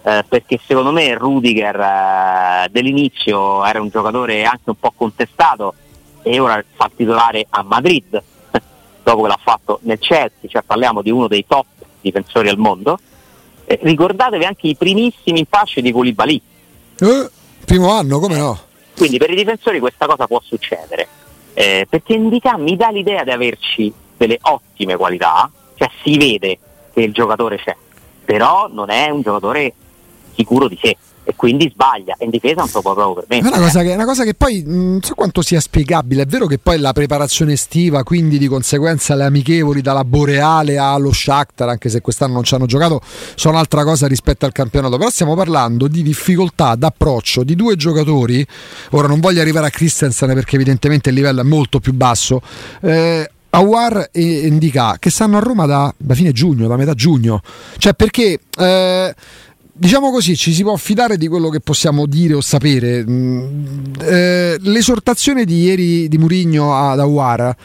eh, 0.04 0.26
perché 0.28 0.60
secondo 0.66 0.92
me 0.92 1.14
Rudiger 1.16 1.80
eh, 1.80 2.70
dell'inizio 2.72 3.64
era 3.64 3.80
un 3.80 3.90
giocatore 3.90 4.46
anche 4.46 4.72
un 4.72 4.80
po' 4.80 4.92
contestato 4.98 5.76
e 6.24 6.40
ora 6.40 6.60
fa 6.76 6.90
titolare 6.96 7.46
a 7.48 7.62
Madrid 7.62 8.20
dopo 9.04 9.22
che 9.22 9.28
l'ha 9.28 9.40
fatto 9.40 9.78
nel 9.84 10.00
Chelsea, 10.00 10.50
cioè 10.50 10.64
parliamo 10.64 11.04
di 11.04 11.12
uno 11.12 11.28
dei 11.28 11.46
top 11.48 11.68
difensori 12.02 12.50
al 12.50 12.58
mondo. 12.58 12.98
Eh, 13.66 13.78
ricordatevi 13.84 14.44
anche 14.44 14.70
i 14.70 14.76
primissimi 14.76 15.38
impasci 15.38 15.84
di 15.84 15.92
Koulibaly. 15.92 16.42
Eh, 17.00 17.30
primo 17.64 17.92
anno, 17.92 18.18
come 18.18 18.38
no? 18.38 18.58
Quindi 18.98 19.20
per 19.20 19.30
i 19.30 19.36
difensori 19.36 19.80
questa 19.80 20.08
cosa 20.08 20.26
può 20.26 20.42
succedere, 20.44 21.08
eh, 21.54 21.86
perché 21.90 22.14
Indica 22.14 22.58
mi 22.58 22.76
dà 22.76 22.90
l'idea 22.90 23.24
di 23.24 23.32
averci 23.32 23.94
delle 24.18 24.38
ottime 24.42 24.96
qualità, 24.96 25.50
cioè 25.76 25.90
si 26.04 26.18
vede 26.18 26.60
che 26.94 27.02
il 27.02 27.12
giocatore 27.12 27.58
c'è, 27.58 27.76
però 28.24 28.68
non 28.72 28.90
è 28.90 29.10
un 29.10 29.22
giocatore 29.22 29.74
sicuro 30.36 30.68
di 30.68 30.78
sé. 30.82 30.98
E 31.24 31.36
quindi 31.36 31.70
sbaglia 31.72 32.16
e 32.18 32.26
in 32.26 32.32
difesa 32.32 32.62
non 32.62 32.70
lo 32.74 32.82
può 32.82 32.94
proprio 32.94 33.24
permettere. 33.26 33.54
È 33.54 33.58
una 33.58 33.68
cosa 33.68 33.82
che, 33.84 33.94
una 33.94 34.06
cosa 34.06 34.24
che 34.24 34.34
poi 34.34 34.64
non 34.66 35.00
so 35.02 35.14
quanto 35.14 35.42
sia 35.42 35.60
spiegabile. 35.60 36.24
È 36.24 36.26
vero 36.26 36.48
che 36.48 36.58
poi 36.58 36.80
la 36.80 36.94
preparazione 36.94 37.54
estiva, 37.54 38.04
quindi 38.04 38.38
di 38.38 38.48
conseguenza 38.48 39.16
le 39.16 39.26
amichevoli 39.26 39.82
dalla 39.82 40.04
Boreale 40.04 40.78
allo 40.78 41.12
Shakhtar, 41.12 41.70
anche 41.70 41.90
se 41.90 42.02
quest'anno 42.02 42.34
non 42.34 42.44
ci 42.44 42.56
hanno 42.56 42.66
giocato, 42.66 43.02
sono 43.36 43.58
altra 43.58 43.84
cosa 43.84 44.08
rispetto 44.08 44.46
al 44.46 44.52
campionato. 44.52 44.98
Però 44.98 45.10
stiamo 45.10 45.36
parlando 45.36 45.88
di 45.88 46.02
difficoltà 46.02 46.76
d'approccio 46.76 47.44
di 47.44 47.56
due 47.56 47.76
giocatori. 47.76 48.46
Ora 48.92 49.08
non 49.08 49.20
voglio 49.20 49.42
arrivare 49.42 49.68
a 49.68 49.70
Christensen 49.70 50.34
perché 50.34 50.56
evidentemente 50.56 51.10
il 51.10 51.16
livello 51.16 51.42
è 51.42 51.46
molto 51.46 51.80
più 51.80 51.94
basso. 51.94 52.42
Eh, 52.82 53.30
Awar 53.52 54.10
e 54.12 54.48
Indica 54.48 54.96
che 54.98 55.10
stanno 55.10 55.38
a 55.38 55.42
Roma 55.42 55.66
da, 55.66 55.94
da, 55.98 56.16
fine 56.16 56.32
giugno, 56.32 56.68
da 56.68 56.78
metà 56.78 56.94
giugno. 56.94 57.42
Cioè 57.78 57.94
perché... 57.94 58.40
Eh, 58.58 59.16
diciamo 59.74 60.12
così, 60.12 60.36
ci 60.36 60.54
si 60.54 60.64
può 60.64 60.76
fidare 60.76 61.18
di 61.18 61.28
quello 61.28 61.50
che 61.50 61.60
possiamo 61.60 62.06
dire 62.06 62.34
o 62.34 62.42
sapere. 62.42 63.04
Mm, 63.08 63.94
eh, 64.02 64.58
l'esortazione 64.60 65.46
di 65.46 65.64
ieri 65.64 66.08
di 66.08 66.18
Murigno 66.18 66.76
ad 66.76 67.00
Awara 67.00 67.56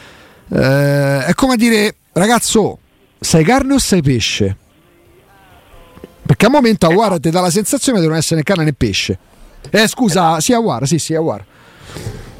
eh, 0.49 1.25
è 1.25 1.33
come 1.33 1.55
dire, 1.57 1.95
ragazzo, 2.13 2.79
sei 3.19 3.43
carne 3.43 3.73
o 3.73 3.79
sei 3.79 4.01
pesce? 4.01 4.55
Perché 6.25 6.45
al 6.45 6.51
momento 6.51 6.87
Awara 6.87 7.19
ti 7.19 7.29
dà 7.29 7.41
la 7.41 7.49
sensazione 7.49 7.99
di 7.99 8.07
non 8.07 8.15
essere 8.15 8.37
né 8.37 8.43
carne 8.43 8.63
né 8.63 8.73
pesce. 8.73 9.17
Eh, 9.69 9.87
scusa, 9.87 10.39
sì, 10.39 10.53
Awara, 10.53 10.85
sì, 10.85 10.99
sì, 10.99 11.15
Awara. 11.15 11.45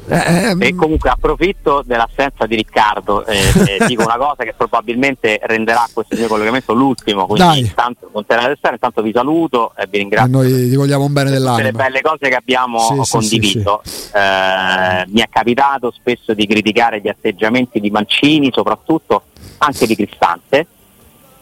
Eh, 0.08 0.56
e 0.58 0.74
comunque 0.74 1.10
approfitto 1.10 1.82
dell'assenza 1.84 2.46
di 2.46 2.56
Riccardo 2.56 3.24
e 3.26 3.38
eh, 3.78 3.86
dico 3.86 4.02
una 4.04 4.16
cosa 4.16 4.42
che 4.42 4.54
probabilmente 4.56 5.38
renderà 5.42 5.86
questo 5.92 6.16
mio 6.16 6.28
collegamento 6.28 6.72
l'ultimo 6.72 7.26
quindi 7.26 7.46
Dai. 7.46 7.60
intanto 7.60 8.08
continuate 8.10 8.46
a 8.46 8.52
restare 8.52 8.74
intanto 8.74 9.02
vi 9.02 9.12
saluto 9.12 9.72
e 9.76 9.86
vi 9.86 9.98
ringrazio 9.98 10.42
e 10.42 10.48
noi 10.48 10.68
ti 10.70 10.76
vogliamo 10.76 11.04
un 11.04 11.12
bene 11.12 11.30
dell'anima 11.30 11.62
le 11.62 11.72
belle 11.72 12.00
cose 12.00 12.28
che 12.28 12.34
abbiamo 12.36 12.78
sì, 13.02 13.10
condiviso 13.10 13.80
sì, 13.84 13.90
sì, 13.90 14.10
eh, 14.14 15.04
mi 15.08 15.20
è 15.20 15.28
capitato 15.30 15.90
spesso 15.90 16.32
di 16.32 16.46
criticare 16.46 17.00
gli 17.00 17.08
atteggiamenti 17.08 17.78
di 17.78 17.90
Mancini 17.90 18.50
soprattutto 18.52 19.24
anche 19.58 19.86
di 19.86 19.94
Cristante 19.94 20.66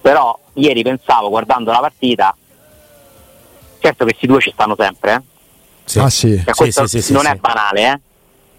però 0.01 0.37
ieri 0.55 0.83
pensavo 0.83 1.29
guardando 1.29 1.71
la 1.71 1.81
partita 1.81 2.35
certo 3.79 4.05
che 4.05 4.11
questi 4.11 4.27
due 4.27 4.41
ci 4.41 4.51
stanno 4.53 4.75
sempre 4.77 5.13
eh? 5.15 5.35
Sì. 5.87 6.01
Ah, 6.01 6.11
sì. 6.11 6.43
Cioè, 6.45 6.55
questo 6.55 6.87
sì, 6.89 7.13
non 7.13 7.27
è 7.27 7.37
banale, 7.37 7.93
eh? 7.93 8.01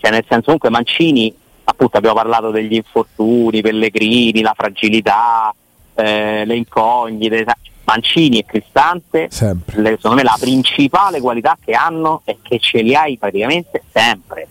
Cioè 0.08 0.12
nel 0.12 0.26
senso 0.28 0.46
comunque 0.46 0.70
Mancini, 0.70 1.34
appunto 1.66 1.98
abbiamo 1.98 2.16
parlato 2.16 2.52
degli 2.52 2.76
infortuni, 2.76 3.62
Pellegrini, 3.62 4.42
la 4.42 4.54
fragilità, 4.56 5.54
eh, 5.96 6.46
le 6.46 6.56
incognite, 6.56 7.46
Mancini 7.84 8.40
e 8.40 8.46
Cristante, 8.46 9.28
le, 9.30 9.96
secondo 9.96 10.16
me 10.16 10.24
la 10.24 10.38
principale 10.40 11.20
qualità 11.20 11.58
che 11.64 11.74
hanno 11.74 12.22
è 12.24 12.38
che 12.42 12.60
ce 12.60 12.82
li 12.82 12.96
hai 12.96 13.18
praticamente 13.18 13.84
sempre. 13.92 14.48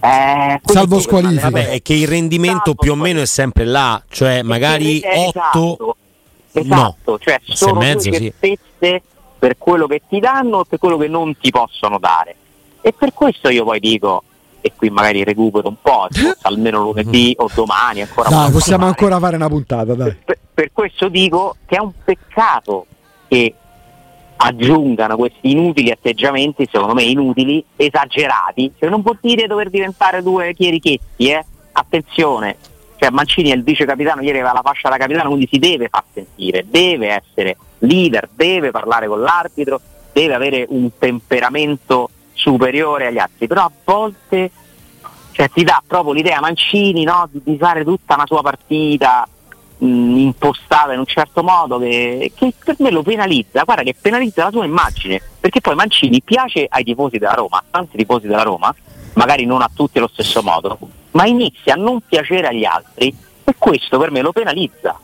Eh, 0.00 0.60
Salvo 0.64 0.98
squalifica. 0.98 1.50
Vabbè, 1.50 1.68
è 1.68 1.82
che 1.82 1.94
il 1.94 2.08
rendimento 2.08 2.74
più 2.74 2.92
o 2.92 2.96
meno 2.96 3.20
è 3.20 3.26
sempre 3.26 3.64
là, 3.64 4.02
cioè 4.08 4.42
magari 4.42 5.00
8 5.04 5.26
esatto, 5.28 5.96
esatto, 6.52 7.10
no. 7.12 7.18
cioè 7.18 7.40
sono 7.44 7.78
mezzo, 7.78 8.10
sì. 8.12 8.32
per 8.38 9.56
quello 9.58 9.86
che 9.86 10.02
ti 10.08 10.18
danno 10.20 10.62
e 10.62 10.64
per 10.68 10.78
quello 10.78 10.96
che 10.96 11.06
non 11.06 11.36
ti 11.38 11.50
possono 11.50 11.98
dare. 11.98 12.34
E 12.80 12.94
per 12.94 13.12
questo 13.12 13.50
io 13.50 13.64
poi 13.64 13.78
dico, 13.78 14.22
e 14.60 14.72
qui 14.76 14.90
magari 14.90 15.24
recupero 15.24 15.68
un 15.68 15.76
po', 15.80 16.08
almeno 16.42 16.80
lunedì 16.82 17.34
o 17.38 17.48
domani 17.54 18.02
ancora. 18.02 18.28
Dai, 18.28 18.50
possiamo 18.50 18.84
fare. 18.84 18.90
ancora 18.90 19.18
fare 19.18 19.36
una 19.36 19.48
puntata. 19.48 19.94
Dai. 19.94 20.16
Per, 20.24 20.38
per, 20.54 20.70
questo 20.72 21.08
dico 21.08 21.56
che 21.66 21.76
è 21.76 21.80
un 21.80 21.92
peccato 22.04 22.86
che 23.28 23.54
aggiungano 24.36 25.16
questi 25.16 25.50
inutili 25.50 25.90
atteggiamenti, 25.90 26.68
secondo 26.70 26.94
me 26.94 27.02
inutili, 27.02 27.62
esagerati, 27.76 28.72
cioè, 28.78 28.88
non 28.88 29.02
vuol 29.02 29.18
dire 29.20 29.46
dover 29.46 29.68
diventare 29.68 30.22
due 30.22 30.54
chierichetti, 30.54 31.28
eh? 31.28 31.44
attenzione, 31.72 32.56
cioè 32.96 33.10
Mancini 33.10 33.50
è 33.50 33.54
il 33.54 33.62
vice 33.62 33.84
capitano, 33.84 34.22
ieri 34.22 34.38
aveva 34.38 34.52
la 34.52 34.62
fascia 34.62 34.88
da 34.88 34.96
capitano, 34.96 35.28
quindi 35.28 35.48
si 35.50 35.58
deve 35.58 35.88
far 35.88 36.04
sentire, 36.12 36.66
deve 36.68 37.22
essere 37.22 37.56
leader, 37.78 38.28
deve 38.34 38.70
parlare 38.70 39.08
con 39.08 39.20
l'arbitro, 39.20 39.80
deve 40.12 40.34
avere 40.34 40.66
un 40.68 40.90
temperamento 40.98 42.10
superiore 42.40 43.08
agli 43.08 43.18
altri, 43.18 43.46
però 43.46 43.64
a 43.64 43.70
volte 43.84 44.50
cioè, 45.32 45.50
ti 45.50 45.62
dà 45.62 45.82
proprio 45.86 46.14
l'idea 46.14 46.40
Mancini 46.40 47.04
no, 47.04 47.28
di, 47.30 47.40
di, 47.44 47.58
fare 47.58 47.84
tutta 47.84 48.14
una 48.14 48.26
sua 48.26 48.40
partita 48.40 49.28
mh, 49.78 50.16
impostata 50.16 50.92
in 50.92 51.00
un 51.00 51.06
certo 51.06 51.42
modo 51.42 51.78
che, 51.78 52.32
che, 52.34 52.54
per 52.64 52.76
me 52.78 52.90
lo 52.90 53.02
penalizza, 53.02 53.62
guarda 53.64 53.82
che 53.82 53.94
penalizza 54.00 54.44
la 54.44 54.50
sua 54.50 54.64
immagine, 54.64 55.20
perché 55.38 55.60
poi 55.60 55.74
Mancini 55.74 56.22
piace 56.22 56.66
ai 56.68 56.82
tifosi 56.84 57.18
della 57.18 57.34
Roma, 57.34 57.58
a 57.58 57.64
tanti 57.70 57.98
tifosi 57.98 58.26
della 58.26 58.42
Roma, 58.42 58.74
magari 59.14 59.44
non 59.44 59.60
a 59.60 59.70
tutti 59.72 59.98
allo 59.98 60.10
stesso 60.10 60.42
modo, 60.42 60.78
ma 61.12 61.26
inizia 61.26 61.74
a 61.74 61.76
non 61.76 62.00
piacere 62.00 62.48
agli 62.48 62.64
altri 62.64 63.14
e 63.44 63.54
questo 63.58 63.98
per 63.98 64.10
me 64.10 64.22
lo 64.22 64.32
penalizza, 64.32 64.98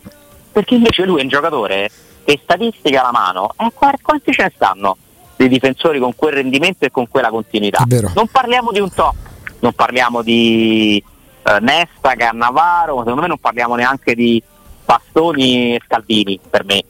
perché 0.50 0.74
invece 0.74 1.04
lui 1.04 1.20
è 1.20 1.22
un 1.22 1.28
giocatore 1.28 1.90
che 2.24 2.40
statistica 2.42 3.00
alla 3.00 3.12
mano, 3.12 3.50
eh, 3.58 3.70
quanti 4.02 4.32
ce 4.32 4.42
ne 4.42 4.52
stanno? 4.54 4.96
Dei 5.36 5.48
difensori 5.48 5.98
con 5.98 6.14
quel 6.14 6.34
rendimento 6.34 6.84
e 6.84 6.90
con 6.90 7.08
quella 7.08 7.28
continuità. 7.28 7.84
Non 8.14 8.26
parliamo 8.28 8.72
di 8.72 8.80
un 8.80 8.92
top, 8.92 9.14
non 9.60 9.72
parliamo 9.72 10.22
di 10.22 11.02
eh, 11.42 11.58
Nesta, 11.60 12.14
Cannavaro, 12.16 12.98
secondo 12.98 13.20
me 13.20 13.28
non 13.28 13.38
parliamo 13.38 13.74
neanche 13.74 14.14
di 14.14 14.42
Bastoni 14.84 15.74
e 15.74 15.80
Scaldini 15.84 16.40
per 16.48 16.64
me, 16.64 16.82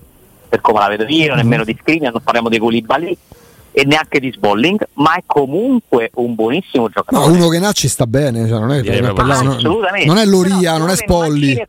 per 0.49 0.61
come 0.61 0.79
la 0.79 0.89
vedo 0.89 1.05
io, 1.05 1.29
mm-hmm. 1.29 1.37
nemmeno 1.37 1.65
di 1.65 1.77
Skriniar, 1.79 2.13
non 2.13 2.23
parliamo 2.23 2.49
di 2.49 2.59
Koulibaly 2.59 3.19
e 3.79 3.85
neanche 3.85 4.21
di 4.21 4.33
Sbolling, 4.33 4.89
ma 4.95 5.17
è 5.17 5.23
comunque 5.27 6.11
un 6.15 6.35
buonissimo 6.35 6.89
giocatore. 6.89 7.27
No, 7.27 7.31
uno 7.31 7.49
che 7.49 7.59
nasce 7.59 7.89
sta 7.89 8.07
bene, 8.07 8.49
cioè 8.49 8.59
non, 8.59 8.73
è, 8.73 8.81
yeah, 8.81 9.13
parlare, 9.13 9.49
assolutamente. 9.49 10.07
non 10.07 10.17
è 10.17 10.25
Loria, 10.25 10.79
non 10.79 10.89
è 10.89 10.97
Spolli. 10.97 11.63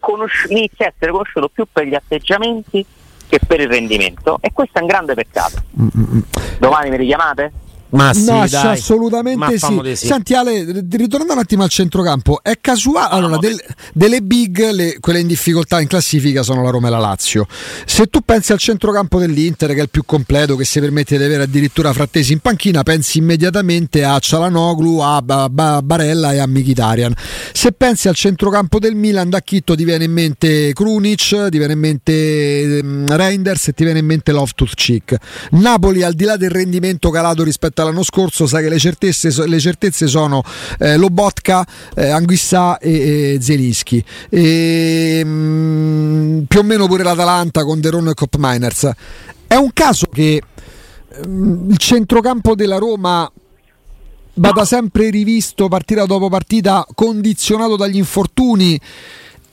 Inizia 0.47 0.85
a 0.85 0.93
essere 0.95 1.11
conosciuto 1.11 1.49
più 1.49 1.65
per 1.69 1.85
gli 1.85 1.95
atteggiamenti 1.95 2.85
che 3.27 3.39
per 3.45 3.59
il 3.59 3.67
rendimento 3.67 4.37
e 4.41 4.51
questo 4.53 4.79
è 4.79 4.81
un 4.81 4.87
grande 4.87 5.13
peccato. 5.13 5.61
Mm-mm. 5.79 6.23
Domani 6.59 6.89
mi 6.89 6.97
richiamate? 6.97 7.51
Ma 7.89 8.13
sì, 8.13 8.25
no, 8.25 8.41
assolutamente 8.41 9.57
sì. 9.57 9.81
sì. 9.95 10.07
Senti 10.07 10.33
Ale, 10.33 10.83
ritornando 10.89 11.33
un 11.33 11.39
attimo 11.39 11.63
al 11.63 11.69
centrocampo, 11.69 12.39
è 12.41 12.57
casuale. 12.59 13.13
Allora, 13.13 13.37
del, 13.37 13.57
delle 13.93 14.21
big, 14.21 14.71
le, 14.71 14.97
quelle 14.99 15.19
in 15.19 15.27
difficoltà 15.27 15.79
in 15.79 15.87
classifica 15.87 16.43
sono 16.43 16.63
la 16.63 16.69
Roma 16.69 16.87
e 16.87 16.91
la 16.91 16.99
Lazio. 16.99 17.47
Se 17.85 18.07
tu 18.07 18.21
pensi 18.21 18.51
al 18.51 18.59
centrocampo 18.59 19.19
dell'Inter, 19.19 19.73
che 19.73 19.79
è 19.79 19.83
il 19.83 19.89
più 19.89 20.03
completo, 20.05 20.55
che 20.55 20.65
si 20.65 20.79
permette 20.79 21.17
di 21.17 21.23
avere 21.23 21.43
addirittura 21.43 21.93
frattesi 21.93 22.33
in 22.33 22.39
panchina, 22.39 22.83
pensi 22.83 23.19
immediatamente 23.19 24.03
a 24.03 24.19
Cialanoglu, 24.19 24.99
a 24.99 25.21
Barella 25.21 26.33
e 26.33 26.39
a 26.39 26.47
Mkhitaryan. 26.47 27.13
Se 27.53 27.71
pensi 27.71 28.09
al 28.09 28.15
centrocampo 28.15 28.79
del 28.79 28.95
Milan, 28.95 29.29
da 29.29 29.39
Chitto 29.39 29.75
ti 29.75 29.85
viene 29.85 30.05
in 30.05 30.11
mente 30.11 30.73
Krunic, 30.73 31.49
ti 31.49 31.57
viene 31.57 31.73
in 31.73 31.79
mente 31.79 32.81
mm, 32.83 33.05
Reinders 33.07 33.69
e 33.69 33.73
ti 33.73 33.83
viene 33.83 33.99
in 33.99 34.05
mente 34.05 34.31
Loftus 34.31 34.73
Cheek. 34.73 35.15
Napoli, 35.51 36.03
al 36.03 36.13
di 36.13 36.25
là 36.25 36.35
del 36.35 36.49
rendimento 36.49 37.09
calato 37.09 37.43
rispetto 37.43 37.76
rispetto 37.77 37.81
all'anno 37.81 38.03
scorso, 38.03 38.47
sai 38.47 38.63
che 38.63 38.69
le 38.69 38.79
certezze, 38.79 39.47
le 39.47 39.59
certezze 39.59 40.07
sono 40.07 40.41
eh, 40.79 40.97
Lobotka, 40.97 41.65
eh, 41.95 42.09
Anguissà 42.09 42.79
e, 42.79 43.35
e 43.35 43.37
Zelischi. 43.41 44.03
E, 44.29 45.21
mh, 45.23 45.29
mm, 45.29 46.41
più 46.43 46.59
o 46.59 46.63
meno 46.63 46.87
pure 46.87 47.03
l'Atalanta 47.03 47.63
con 47.63 47.79
Deron 47.79 48.07
e 48.07 48.13
Cop 48.13 48.35
Miners. 48.37 48.89
È 49.45 49.55
un 49.55 49.71
caso 49.73 50.07
che 50.11 50.41
mh, 51.25 51.29
mm, 51.29 51.69
il 51.71 51.77
centrocampo 51.77 52.55
della 52.55 52.77
Roma 52.77 53.29
vada 54.35 54.65
sempre 54.65 55.09
rivisto 55.09 55.67
partita 55.67 56.05
dopo 56.05 56.29
partita, 56.29 56.85
condizionato 56.95 57.75
dagli 57.75 57.97
infortuni. 57.97 58.79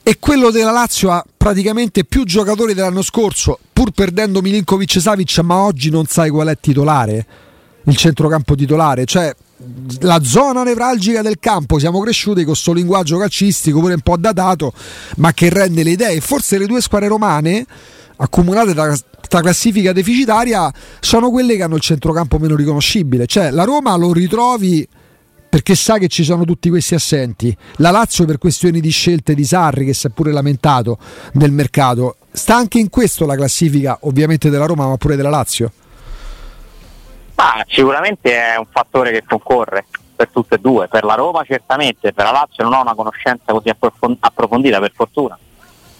E 0.07 0.19
quello 0.19 0.51
della 0.51 0.71
Lazio 0.71 1.11
ha 1.11 1.25
praticamente 1.35 2.05
più 2.05 2.25
giocatori 2.25 2.75
dell'anno 2.75 3.01
scorso, 3.01 3.59
pur 3.73 3.91
perdendo 3.93 4.43
Milinkovic 4.43 5.01
Savic, 5.01 5.39
ma 5.39 5.63
oggi 5.63 5.89
non 5.89 6.05
sai 6.05 6.29
qual 6.29 6.49
è 6.49 6.59
titolare 6.61 7.27
il 7.85 7.97
centrocampo 7.97 8.55
titolare, 8.55 9.05
cioè 9.05 9.35
la 10.01 10.23
zona 10.23 10.62
nevralgica 10.62 11.23
del 11.23 11.38
campo. 11.38 11.79
Siamo 11.79 12.01
cresciuti 12.01 12.38
con 12.38 12.53
questo 12.53 12.73
linguaggio 12.73 13.18
calcistico 13.18 13.81
pure 13.81 13.94
un 13.94 14.01
po' 14.01 14.16
datato 14.16 14.73
ma 15.16 15.33
che 15.33 15.49
rende 15.49 15.83
le 15.83 15.90
idee. 15.90 16.20
Forse 16.20 16.59
le 16.59 16.66
due 16.66 16.81
squadre 16.81 17.09
romane 17.09 17.64
accumulate 18.16 18.75
da 18.75 18.87
questa 18.87 19.40
classifica 19.40 19.92
deficitaria 19.92 20.73
sono 21.01 21.31
quelle 21.31 21.57
che 21.57 21.62
hanno 21.62 21.77
il 21.77 21.81
centrocampo 21.81 22.38
meno 22.38 22.57
riconoscibile. 22.57 23.27
Cioè 23.27 23.51
la 23.51 23.64
Roma 23.64 23.94
lo 23.97 24.12
ritrovi 24.12 24.87
perché 25.49 25.77
sa 25.77 25.99
che 25.99 26.09
ci 26.09 26.25
sono 26.25 26.44
tutti 26.44 26.68
questi 26.68 26.94
assenti. 26.94 27.57
La 27.77 27.90
Lazio 27.90 28.25
per 28.25 28.38
questioni 28.38 28.81
di 28.81 28.90
scelte 28.90 29.35
di 29.35 29.44
Sarri 29.44 29.85
che 29.85 29.94
si 29.94 30.09
è 30.09 30.11
pure 30.11 30.33
lamentato 30.33 30.99
del 31.33 31.53
mercato. 31.53 32.16
Sta 32.33 32.57
anche 32.57 32.81
in 32.81 32.90
questo 32.90 33.25
la 33.25 33.37
classifica 33.37 33.99
ovviamente 34.03 34.51
della 34.51 34.66
Roma 34.66 34.88
ma 34.88 34.97
pure 34.97 35.14
della 35.14 35.31
Lazio 35.31 35.70
Ah, 37.37 37.64
sicuramente 37.68 38.33
è 38.33 38.57
un 38.57 38.66
fattore 38.70 39.11
che 39.11 39.25
concorre 39.25 39.87
per 40.14 40.29
tutte 40.31 40.55
e 40.55 40.59
due, 40.59 40.87
per 40.87 41.05
la 41.05 41.14
Roma 41.14 41.42
certamente, 41.42 42.12
per 42.12 42.25
la 42.25 42.31
Lazio 42.31 42.62
non 42.62 42.75
ho 42.75 42.81
una 42.81 42.94
conoscenza 42.94 43.53
così 43.53 43.68
approfondita 43.68 44.79
per 44.79 44.92
fortuna, 44.94 45.37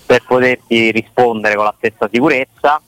per 0.07 0.23
poterti 0.25 0.93
rispondere 0.93 1.57
con 1.57 1.65
la 1.65 1.75
stessa 1.77 2.09
sicurezza. 2.11 2.81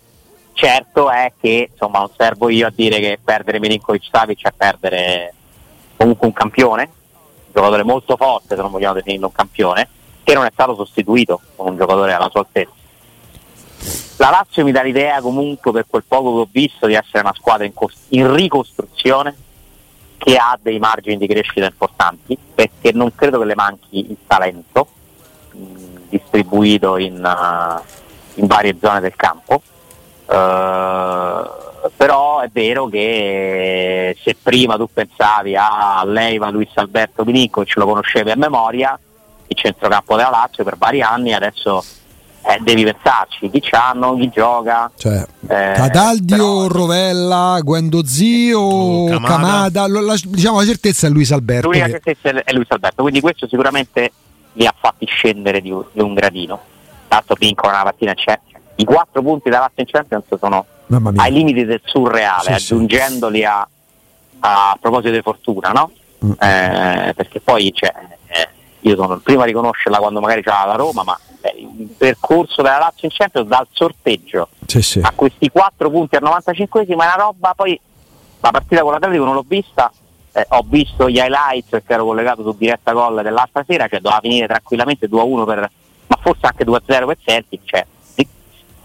certo 0.52 1.10
è 1.10 1.32
che 1.38 1.68
insomma 1.70 1.98
non 1.98 2.10
servo 2.16 2.48
io 2.48 2.68
a 2.68 2.72
dire 2.74 2.98
che 3.00 3.18
perdere 3.22 3.58
Milinkovic 3.58 4.04
Savic 4.10 4.46
è 4.46 4.52
perdere 4.56 5.34
comunque 5.96 6.28
un 6.28 6.32
campione, 6.32 6.82
un 6.82 7.52
giocatore 7.52 7.82
molto 7.82 8.16
forte 8.16 8.54
se 8.54 8.62
non 8.62 8.70
vogliamo 8.70 8.94
definirlo 8.94 9.26
un 9.26 9.32
campione, 9.32 9.88
che 10.22 10.34
non 10.34 10.44
è 10.44 10.50
stato 10.52 10.74
sostituito 10.76 11.40
con 11.56 11.66
un 11.68 11.76
giocatore 11.76 12.12
alla 12.12 12.30
sua 12.30 12.40
altezza. 12.40 12.72
La 14.18 14.30
Lazio 14.30 14.64
mi 14.64 14.72
dà 14.72 14.82
l'idea 14.82 15.20
comunque 15.20 15.72
per 15.72 15.86
quel 15.88 16.04
poco 16.06 16.34
che 16.34 16.40
ho 16.40 16.48
visto 16.50 16.86
di 16.86 16.94
essere 16.94 17.20
una 17.20 17.34
squadra 17.34 17.64
in, 17.66 17.74
cos- 17.74 18.06
in 18.08 18.32
ricostruzione 18.34 19.34
che 20.16 20.36
ha 20.36 20.58
dei 20.60 20.78
margini 20.78 21.18
di 21.18 21.26
crescita 21.26 21.66
importanti 21.66 22.36
perché 22.54 22.92
non 22.92 23.14
credo 23.14 23.38
che 23.38 23.44
le 23.44 23.54
manchi 23.54 24.10
il 24.10 24.16
talento 24.26 24.88
mh, 25.52 25.98
distribuito 26.08 26.96
in, 26.96 27.14
uh, 27.14 27.82
in 28.40 28.46
varie 28.46 28.76
zone 28.80 29.00
del 29.00 29.14
campo. 29.14 29.62
Uh, 30.26 31.64
però 31.94 32.40
è 32.40 32.48
vero 32.50 32.86
che 32.88 34.16
se 34.22 34.36
prima 34.42 34.76
tu 34.76 34.88
pensavi 34.92 35.54
a 35.54 36.02
Leiva, 36.04 36.50
Luis 36.50 36.70
Alberto 36.74 37.24
Milinkovic, 37.24 37.76
lo 37.76 37.86
conoscevi 37.86 38.30
a 38.30 38.36
memoria, 38.36 38.98
il 39.46 39.56
centrocampo 39.56 40.16
della 40.16 40.30
Lazio 40.30 40.64
per 40.64 40.76
vari 40.76 41.02
anni, 41.02 41.32
adesso 41.32 41.84
eh, 42.48 42.58
devi 42.60 42.84
pensarci, 42.84 43.50
chi 43.50 43.60
c'hanno, 43.60 44.14
chi 44.16 44.28
gioca. 44.28 44.90
Cioè, 44.96 45.26
eh, 45.48 45.72
Cataldio, 45.74 46.36
però... 46.36 46.66
Rovella, 46.68 47.58
Guendo 47.62 48.04
Zio, 48.04 48.60
oh, 48.60 49.06
Camada, 49.08 49.80
Camada 49.80 49.86
la, 49.88 50.14
diciamo 50.24 50.58
la 50.58 50.64
certezza 50.64 51.08
è 51.08 51.10
Luis 51.10 51.32
Alberto. 51.32 51.66
L'unica 51.66 51.86
che... 51.86 51.90
certezza 51.90 52.44
è 52.44 52.52
Luis 52.52 52.70
Alberto, 52.70 53.02
quindi 53.02 53.20
questo 53.20 53.48
sicuramente 53.48 54.12
li 54.52 54.64
ha 54.64 54.74
fatti 54.78 55.06
scendere 55.06 55.60
di 55.60 55.70
un, 55.72 55.84
di 55.92 56.00
un 56.00 56.14
gradino. 56.14 56.60
Tanto 57.08 57.34
vincono 57.38 57.72
una 57.72 57.84
mattina 57.84 58.14
c'è, 58.14 58.38
i 58.76 58.84
quattro 58.84 59.22
punti 59.22 59.50
da 59.50 59.58
Lazio 59.58 59.82
in 59.82 59.86
Champions 59.86 60.24
sono 60.38 60.66
ai 61.16 61.32
limiti 61.32 61.64
del 61.64 61.80
surreale, 61.84 62.44
sì, 62.44 62.52
aggiungendoli 62.52 63.44
A, 63.44 63.66
a, 64.40 64.76
proposito 64.80 65.12
di 65.12 65.22
fortuna, 65.22 65.70
no? 65.70 65.90
Mm. 66.24 66.30
Eh, 66.30 67.12
perché 67.16 67.40
poi 67.40 67.72
cioè, 67.74 67.92
eh, 68.28 68.48
io 68.80 68.94
sono 68.94 69.14
il 69.14 69.20
primo 69.20 69.42
a 69.42 69.44
riconoscerla 69.44 69.98
quando 69.98 70.20
magari 70.20 70.42
c'era 70.42 70.64
la 70.64 70.76
Roma, 70.76 71.02
ma 71.02 71.18
il 71.56 71.94
percorso 71.96 72.62
della 72.62 72.78
Lazio 72.78 73.08
in 73.08 73.14
Champions 73.14 73.48
dal 73.48 73.66
sorteggio 73.70 74.48
sì, 74.66 75.00
a 75.02 75.12
questi 75.14 75.48
quattro 75.50 75.90
punti 75.90 76.16
al 76.16 76.22
95 76.22 76.86
è 76.86 76.94
una 76.94 77.14
roba, 77.14 77.54
poi 77.54 77.78
la 78.40 78.50
partita 78.50 78.82
con 78.82 78.92
l'Atletico 78.92 79.24
non 79.24 79.34
l'ho 79.34 79.44
vista, 79.46 79.90
eh, 80.32 80.46
ho 80.48 80.64
visto 80.66 81.08
gli 81.08 81.16
highlights 81.16 81.70
perché 81.70 81.92
ero 81.92 82.04
collegato 82.04 82.42
su 82.42 82.54
diretta 82.56 82.92
gol 82.92 83.22
dell'altra 83.22 83.64
sera, 83.66 83.88
cioè 83.88 84.00
doveva 84.00 84.20
finire 84.20 84.46
tranquillamente 84.46 85.08
2-1 85.08 85.44
per, 85.44 85.70
ma 86.06 86.18
forse 86.20 86.46
anche 86.46 86.64
2-0 86.64 86.80
per 86.84 87.16
Celtic, 87.22 87.60
cioè 87.64 87.86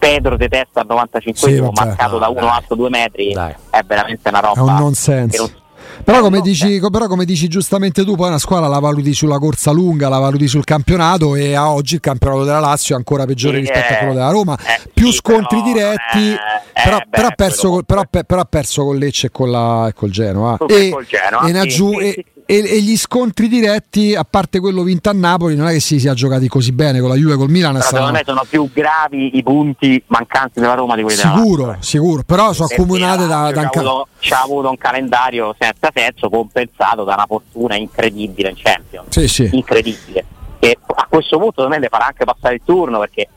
Pedro 0.01 0.35
di 0.35 0.47
testa 0.47 0.79
al 0.79 0.87
95 0.87 1.51
sì, 1.51 1.61
marcato 1.61 2.17
da 2.17 2.27
uno 2.27 2.51
alto 2.51 2.73
due 2.73 2.89
metri 2.89 3.33
dai. 3.33 3.53
è 3.69 3.83
veramente 3.83 4.29
una 4.29 4.39
roba 4.39 4.59
è 4.59 4.63
un 4.63 4.75
nonsense 4.79 5.60
però 6.03 6.21
come, 6.21 6.41
dici, 6.41 6.79
però 6.91 7.07
come, 7.07 7.25
dici, 7.25 7.47
giustamente 7.47 8.03
tu, 8.03 8.15
poi 8.15 8.27
una 8.27 8.37
squadra 8.37 8.67
la 8.67 8.79
valuti 8.79 9.13
sulla 9.13 9.39
corsa 9.39 9.71
lunga, 9.71 10.09
la 10.09 10.19
valuti 10.19 10.47
sul 10.47 10.63
campionato 10.63 11.35
e 11.35 11.53
a 11.53 11.71
oggi 11.71 11.95
il 11.95 11.99
campionato 11.99 12.43
della 12.43 12.59
Lazio 12.59 12.95
è 12.95 12.97
ancora 12.97 13.25
peggiore 13.25 13.55
sì, 13.55 13.61
rispetto 13.61 13.93
eh, 13.93 13.95
a 13.95 13.97
quello 13.97 14.13
della 14.13 14.31
Roma. 14.31 14.57
Eh, 14.57 14.89
Più 14.93 15.07
sì, 15.07 15.13
scontri 15.13 15.61
però, 15.61 15.73
diretti, 15.73 16.33
eh, 16.33 16.81
però, 16.83 16.99
però, 17.09 17.27
ha 17.27 17.31
perso, 17.31 17.83
però, 17.83 18.03
però, 18.09 18.41
ha 18.41 18.45
perso 18.45 18.83
con 18.83 18.97
Lecce 18.97 19.27
e, 19.27 19.31
con 19.31 19.51
la, 19.51 19.91
col 19.95 20.09
Genoa. 20.09 20.57
E, 20.67 20.89
col 20.89 21.05
Genoa 21.05 21.47
e, 21.47 21.69
sì, 21.69 21.95
e, 21.99 22.25
e, 22.51 22.57
e, 22.69 22.81
gli 22.81 22.97
scontri 22.97 23.47
diretti, 23.47 24.13
a 24.13 24.25
parte 24.29 24.59
quello 24.59 24.83
vinto 24.83 25.09
a 25.09 25.13
Napoli, 25.13 25.55
non 25.55 25.67
è 25.67 25.71
che 25.71 25.79
si 25.79 26.01
sia 26.01 26.13
giocati 26.13 26.49
così 26.49 26.73
bene 26.73 26.99
con 26.99 27.07
la 27.07 27.15
Juve 27.15 27.35
e 27.35 27.37
col 27.37 27.49
Milan. 27.49 27.71
Però 27.75 27.85
secondo 27.85 28.11
me 28.11 28.23
sono 28.25 28.43
più 28.49 28.69
gravi 28.73 29.37
i 29.37 29.41
punti 29.43 30.03
mancanti 30.07 30.59
della 30.59 30.73
Roma 30.73 30.97
di 30.97 31.03
quelli 31.03 31.17
sicuro, 31.17 31.65
della 31.67 31.77
Sicuro, 31.79 32.23
però 32.25 32.51
sono 32.51 32.67
accomunate 32.69 33.25
da, 33.25 33.51
da 33.51 33.69
c'ha, 33.69 33.79
avuto, 33.79 34.07
c'ha 34.19 34.41
avuto 34.41 34.69
un 34.69 34.77
calendario 34.77 35.55
senza 35.57 35.91
senso 35.93 36.29
compensato 36.29 37.05
da 37.05 37.13
una 37.13 37.25
fortuna 37.25 37.75
incredibile 37.77 38.49
in 38.49 38.55
Champions. 38.57 39.07
Sì, 39.07 39.29
sì. 39.29 39.49
Incredibile. 39.53 40.25
E 40.59 40.77
a 40.93 41.07
questo 41.07 41.37
punto 41.37 41.61
secondo 41.61 41.79
me 41.79 41.87
farà 41.89 42.07
anche 42.07 42.25
passare 42.25 42.55
il 42.55 42.61
turno 42.65 42.99
perché 42.99 43.29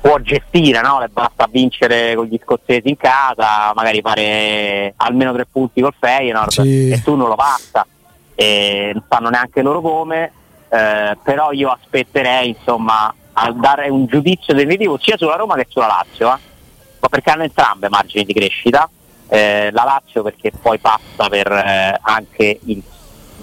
può 0.00 0.18
gestire, 0.20 0.80
no? 0.80 0.98
le 0.98 1.08
basta 1.08 1.48
vincere 1.50 2.14
con 2.14 2.24
gli 2.24 2.38
scozzesi 2.42 2.88
in 2.88 2.96
casa, 2.96 3.72
magari 3.74 4.00
fare 4.00 4.94
almeno 4.96 5.32
tre 5.32 5.46
punti 5.46 5.80
col 5.80 5.94
Feyenoord 5.98 6.50
sì. 6.50 6.90
e 6.90 7.02
tu 7.02 7.14
non 7.14 7.28
lo 7.28 7.34
passa, 7.34 7.86
e 8.34 8.90
non 8.94 9.04
sanno 9.08 9.28
neanche 9.28 9.62
loro 9.62 9.80
come, 9.80 10.32
eh, 10.70 11.16
però 11.22 11.52
io 11.52 11.68
aspetterei 11.68 12.48
insomma 12.48 13.14
a 13.32 13.52
dare 13.52 13.88
un 13.88 14.06
giudizio 14.06 14.54
definitivo 14.54 14.98
sia 14.98 15.16
sulla 15.16 15.36
Roma 15.36 15.54
che 15.56 15.66
sulla 15.68 15.86
Lazio, 15.86 16.28
eh? 16.28 16.38
ma 17.00 17.08
perché 17.08 17.30
hanno 17.30 17.42
entrambe 17.42 17.88
margini 17.88 18.24
di 18.24 18.32
crescita, 18.32 18.88
eh, 19.28 19.70
la 19.72 19.84
Lazio 19.84 20.22
perché 20.22 20.50
poi 20.50 20.78
passa 20.78 21.28
per 21.28 21.50
eh, 21.52 21.98
anche 22.00 22.58
il 22.64 22.82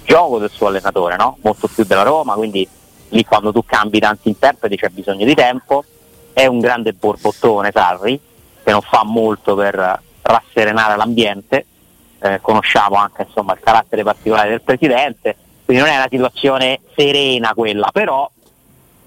gioco 0.04 0.40
del 0.40 0.50
suo 0.50 0.68
allenatore, 0.68 1.18
no? 1.18 1.38
molto 1.42 1.68
più 1.68 1.84
della 1.84 2.04
Roma, 2.04 2.34
quindi 2.34 2.68
lì 3.10 3.24
quando 3.24 3.52
tu 3.54 3.64
cambi 3.64 4.00
tanti 4.00 4.28
interpreti 4.28 4.76
c'è 4.76 4.90
bisogno 4.90 5.26
di 5.26 5.36
tempo 5.36 5.84
è 6.38 6.46
un 6.46 6.60
grande 6.60 6.94
borbottone 6.94 7.72
Sarri, 7.74 8.20
che 8.64 8.72
non 8.72 8.82
fa 8.82 9.04
molto 9.04 9.56
per 9.56 10.02
rasserenare 10.22 10.96
l'ambiente, 10.96 11.66
eh, 12.20 12.40
conosciamo 12.42 12.98
anche 12.98 13.24
insomma, 13.24 13.54
il 13.54 13.60
carattere 13.60 14.04
particolare 14.04 14.50
del 14.50 14.62
presidente, 14.62 15.36
quindi 15.66 15.82
non 15.82 15.92
è 15.92 15.96
una 15.98 16.08
situazione 16.08 16.82
serena 16.96 17.56
quella, 17.56 17.90
però 17.92 18.30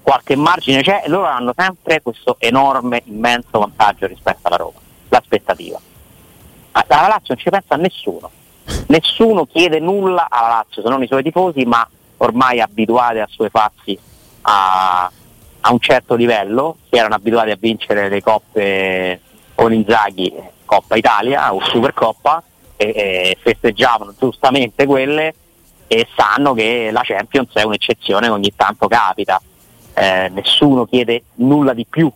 qualche 0.01 0.35
margine 0.35 0.81
c'è 0.81 1.03
e 1.05 1.09
loro 1.09 1.27
hanno 1.27 1.53
sempre 1.55 2.01
questo 2.01 2.35
enorme, 2.37 3.01
immenso 3.05 3.59
vantaggio 3.59 4.07
rispetto 4.07 4.47
alla 4.47 4.57
Roma, 4.57 4.79
l'aspettativa. 5.07 5.79
Alla 6.71 7.07
Lazio 7.07 7.33
non 7.33 7.37
ci 7.37 7.49
pensa 7.49 7.77
nessuno, 7.77 8.29
nessuno 8.87 9.45
chiede 9.45 9.79
nulla 9.79 10.27
alla 10.29 10.49
Lazio 10.49 10.81
se 10.81 10.89
non 10.89 11.01
i 11.01 11.07
suoi 11.07 11.23
tifosi, 11.23 11.63
ma 11.63 11.87
ormai 12.17 12.59
abituati 12.59 13.19
a 13.19 13.27
suoi 13.29 13.49
fazzi 13.49 13.97
a, 14.41 15.09
a 15.61 15.71
un 15.71 15.79
certo 15.79 16.15
livello, 16.15 16.77
si 16.89 16.97
erano 16.97 17.15
abituati 17.15 17.51
a 17.51 17.57
vincere 17.59 18.09
le 18.09 18.21
coppe 18.21 19.21
con 19.53 19.73
Inzaghi, 19.73 20.33
Coppa 20.65 20.95
Italia 20.95 21.53
o 21.53 21.61
Supercoppa, 21.63 22.43
e, 22.75 22.93
e 22.95 23.37
festeggiavano 23.39 24.13
giustamente 24.17 24.85
quelle 24.85 25.33
e 25.87 26.07
sanno 26.15 26.53
che 26.53 26.89
la 26.91 27.01
Champions 27.03 27.53
è 27.53 27.63
un'eccezione 27.63 28.27
che 28.27 28.33
ogni 28.33 28.53
tanto 28.55 28.87
capita. 28.87 29.41
Eh, 29.93 30.29
nessuno 30.29 30.85
chiede 30.85 31.23
nulla 31.35 31.73
di 31.73 31.85
più, 31.85 32.11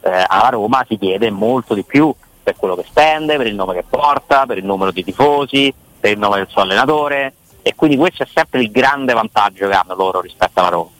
eh, 0.00 0.24
alla 0.26 0.48
Roma 0.48 0.84
si 0.88 0.98
chiede 0.98 1.30
molto 1.30 1.74
di 1.74 1.84
più 1.84 2.12
per 2.42 2.56
quello 2.56 2.74
che 2.74 2.84
spende, 2.86 3.36
per 3.36 3.46
il 3.46 3.54
nome 3.54 3.74
che 3.74 3.84
porta, 3.88 4.46
per 4.46 4.58
il 4.58 4.64
numero 4.64 4.90
di 4.90 5.04
tifosi, 5.04 5.72
per 6.00 6.12
il 6.12 6.18
nome 6.18 6.36
del 6.36 6.48
suo 6.48 6.62
allenatore 6.62 7.34
e 7.62 7.74
quindi 7.74 7.96
questo 7.96 8.22
è 8.22 8.26
sempre 8.32 8.62
il 8.62 8.70
grande 8.70 9.12
vantaggio 9.12 9.68
che 9.68 9.74
hanno 9.74 9.94
loro 9.94 10.20
rispetto 10.20 10.60
alla 10.60 10.70
Roma. 10.70 10.90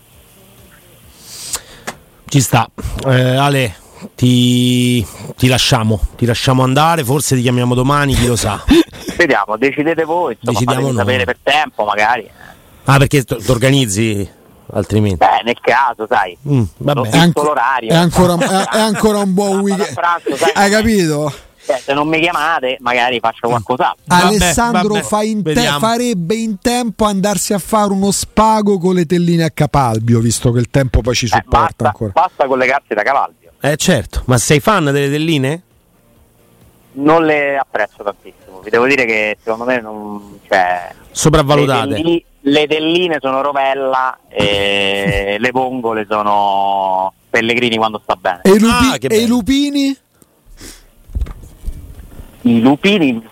Ci 2.31 2.41
sta. 2.41 2.71
Eh, 3.09 3.37
Ale, 3.37 3.75
ti, 4.15 5.05
ti, 5.37 5.49
lasciamo, 5.49 6.01
ti 6.15 6.27
lasciamo 6.27 6.63
andare, 6.63 7.03
forse 7.03 7.35
ti 7.35 7.43
chiamiamo 7.43 7.75
domani, 7.75 8.15
chi 8.15 8.29
lo 8.29 8.37
sa. 8.37 8.63
Vediamo, 9.19 9.57
decidete 9.57 10.05
voi, 10.05 10.37
insomma, 10.39 10.61
Decidiamo 10.61 10.93
sapere 10.93 11.25
per 11.25 11.39
tempo 11.43 11.85
magari. 11.85 12.31
Ah, 12.85 12.99
perché 12.99 13.25
ti 13.25 13.51
organizzi 13.51 14.31
altrimenti? 14.75 15.17
Beh, 15.17 15.43
nel 15.43 15.59
caso, 15.61 16.07
sai. 16.09 16.39
Mm, 16.49 16.63
vabbè. 16.77 17.09
È, 17.09 17.31
l'orario. 17.35 17.91
È 17.91 17.97
ancora, 17.97 18.37
è, 18.39 18.77
è 18.77 18.79
ancora 18.81 19.19
un 19.19 19.35
buon 19.35 19.59
weekend. 19.59 19.93
Pranzo, 19.95 20.37
sai, 20.37 20.53
Hai 20.55 20.71
capito? 20.71 21.35
Cioè, 21.71 21.79
se 21.79 21.93
non 21.95 22.09
mi 22.09 22.19
chiamate, 22.21 22.79
magari 22.81 23.21
faccio 23.21 23.47
mm. 23.47 23.51
qualcos'altro. 23.51 24.03
Alessandro 24.09 24.95
vabbè, 24.95 25.05
fa 25.05 25.23
in 25.23 25.43
te- 25.43 25.77
farebbe 25.79 26.35
in 26.35 26.59
tempo 26.59 27.05
andarsi 27.05 27.53
a 27.53 27.59
fare 27.59 27.93
uno 27.93 28.11
spago 28.11 28.79
con 28.79 28.95
le 28.95 29.07
telline 29.07 29.45
a 29.45 29.51
Capalbio, 29.51 30.19
visto 30.19 30.51
che 30.51 30.59
il 30.59 30.69
tempo 30.69 31.01
poi 31.01 31.15
ci 31.15 31.29
supporta 31.29 31.59
eh, 31.59 31.61
basta, 31.61 31.87
ancora. 31.87 32.11
Basta 32.13 32.47
collegarsi 32.47 32.95
da 32.95 33.03
Capalbio. 33.03 33.53
Eh 33.61 33.77
certo, 33.77 34.23
ma 34.27 34.37
sei 34.39 34.59
fan 34.59 34.85
delle 34.85 35.11
telline? 35.11 35.63
Non 36.93 37.25
le 37.25 37.57
apprezzo 37.57 38.03
tantissimo, 38.03 38.61
vi 38.65 38.71
devo 38.71 38.87
dire 38.87 39.05
che 39.05 39.37
secondo 39.41 39.65
me 39.65 39.81
non. 39.81 40.41
Cioè, 40.49 40.93
Sopravvalutate. 41.13 41.89
Le, 41.89 41.95
telline, 41.95 42.23
le 42.41 42.67
telline 42.67 43.19
sono 43.21 43.43
rovella 43.43 44.19
e 44.29 45.37
le 45.39 45.51
vongole 45.53 46.05
sono 46.09 47.13
Pellegrini 47.31 47.77
quando 47.77 48.01
sta 48.03 48.17
bene. 48.17 48.41
E, 48.43 48.59
lupi- 48.59 49.07
ah, 49.07 49.15
e 49.15 49.17
i 49.19 49.27
lupini? 49.29 49.97
I 52.43 52.61
lupini 52.61 53.23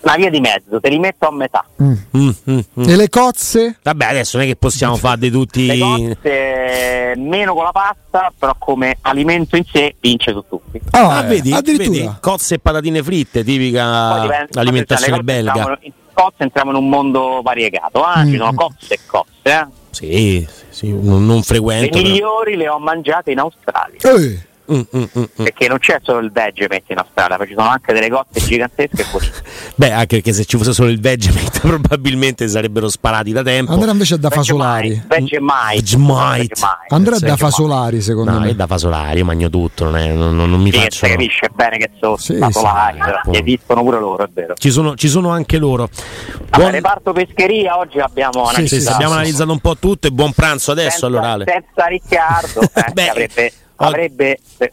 la 0.00 0.14
via 0.16 0.30
di 0.30 0.40
mezzo, 0.40 0.80
te 0.80 0.88
li 0.88 0.98
metto 0.98 1.26
a 1.26 1.32
metà. 1.32 1.64
Mm. 1.82 1.92
Mm, 2.16 2.28
mm, 2.50 2.58
mm. 2.80 2.88
e 2.88 2.96
le 2.96 3.08
cozze? 3.08 3.78
Vabbè, 3.82 4.04
adesso 4.06 4.36
non 4.36 4.46
è 4.46 4.48
che 4.48 4.56
possiamo 4.56 4.96
fare 4.96 5.18
di 5.18 5.30
tutti. 5.30 5.66
Le 5.66 5.78
cozze 5.78 7.14
meno 7.16 7.54
con 7.54 7.64
la 7.64 7.72
pasta, 7.72 8.32
però 8.36 8.54
come 8.58 8.98
alimento 9.02 9.56
in 9.56 9.64
sé 9.64 9.96
vince 10.00 10.32
su 10.32 10.44
tutti. 10.48 10.80
Oh, 10.92 11.08
ah, 11.08 11.22
vedi, 11.22 11.50
vedi, 11.50 12.10
cozze 12.20 12.54
e 12.54 12.58
patatine 12.58 13.02
fritte, 13.02 13.44
tipica 13.44 14.46
alimentazione 14.52 15.22
belga. 15.22 15.52
Entriamo, 15.52 15.78
in 15.80 15.92
cozze 16.12 16.42
entriamo 16.42 16.70
in 16.70 16.76
un 16.76 16.88
mondo 16.88 17.40
variegato, 17.42 18.02
eh? 18.16 18.26
ci 18.26 18.36
sono 18.36 18.54
cozze 18.54 18.94
e 18.94 18.98
cozze. 19.06 19.28
Eh? 19.42 19.66
Sì, 19.90 20.46
sì, 20.68 20.92
non, 20.92 21.26
non 21.26 21.42
frequento. 21.42 21.96
Le 21.96 22.02
migliori 22.02 22.56
le 22.56 22.68
ho 22.68 22.78
mangiate 22.78 23.32
in 23.32 23.40
Australia. 23.40 23.98
Eh. 24.00 24.46
Mm, 24.70 24.80
mm, 24.94 25.02
mm, 25.02 25.22
mm. 25.22 25.44
Perché 25.44 25.66
non 25.68 25.78
c'è 25.78 25.98
solo 26.02 26.18
il 26.18 26.30
vegemite 26.30 26.92
in 26.92 26.98
Australia, 26.98 27.36
ma 27.38 27.46
ci 27.46 27.54
sono 27.56 27.68
anche 27.68 27.92
delle 27.92 28.10
cotte 28.10 28.38
gigantesche. 28.40 29.04
Beh, 29.76 29.92
anche 29.92 30.16
perché 30.16 30.32
se 30.32 30.44
ci 30.44 30.56
fosse 30.58 30.72
solo 30.72 30.90
il 30.90 31.00
Vegemite 31.00 31.60
probabilmente 31.66 32.46
sarebbero 32.48 32.88
sparati 32.88 33.32
da 33.32 33.42
tempo. 33.42 33.72
Andrea 33.72 33.92
invece 33.92 34.18
da 34.18 34.28
fasolari. 34.30 35.02
Vegemite. 35.06 35.74
Vegemite. 35.74 36.54
Andrea 36.88 37.16
è 37.16 37.20
da 37.20 37.36
fasolari, 37.36 38.00
secondo 38.02 38.30
No, 38.32 38.40
me. 38.40 38.50
è 38.50 38.54
da 38.54 38.66
fasolari, 38.66 39.18
io 39.18 39.24
mangio 39.24 39.48
tutto, 39.50 39.84
non, 39.84 39.96
è- 39.96 40.12
non- 40.12 40.34
non- 40.36 40.50
non 40.50 40.60
mi 40.60 40.70
Sì, 40.72 40.78
faccio... 40.78 41.06
si 41.06 41.12
capisce 41.12 41.48
bene 41.54 41.76
che 41.78 41.90
sono 42.00 42.16
Sì, 42.16 42.36
fasolari, 42.36 42.98
sì. 42.98 43.04
però 43.04 43.20
esistono 43.30 43.82
pure 43.82 43.98
loro, 43.98 44.24
è 44.24 44.28
vero. 44.32 44.54
Ci 44.54 44.70
sono, 44.70 44.94
ci 44.96 45.08
sono 45.08 45.30
anche 45.30 45.56
loro. 45.58 45.88
Vabbè, 45.88 46.56
Buon- 46.58 46.70
reparto 46.72 47.12
pescheria 47.12 47.78
oggi 47.78 47.98
abbiamo 48.00 48.42
analizzato. 48.44 48.66
sì, 48.66 48.80
sì, 48.80 48.92
abbiamo 48.92 49.12
analizzato 49.14 49.52
un 49.52 49.60
po' 49.60 49.76
tutto 49.76 50.08
e 50.08 50.10
buon 50.10 50.32
pranzo 50.32 50.72
adesso 50.72 50.90
senza, 50.90 51.06
allora 51.06 51.30
Ale. 51.32 51.44
senza 51.46 51.86
Riccardo 51.86 52.60
eh, 52.62 52.90
Beh, 52.92 53.08
avrebbe, 53.08 53.52
avrebbe 53.86 54.38
eh, 54.58 54.72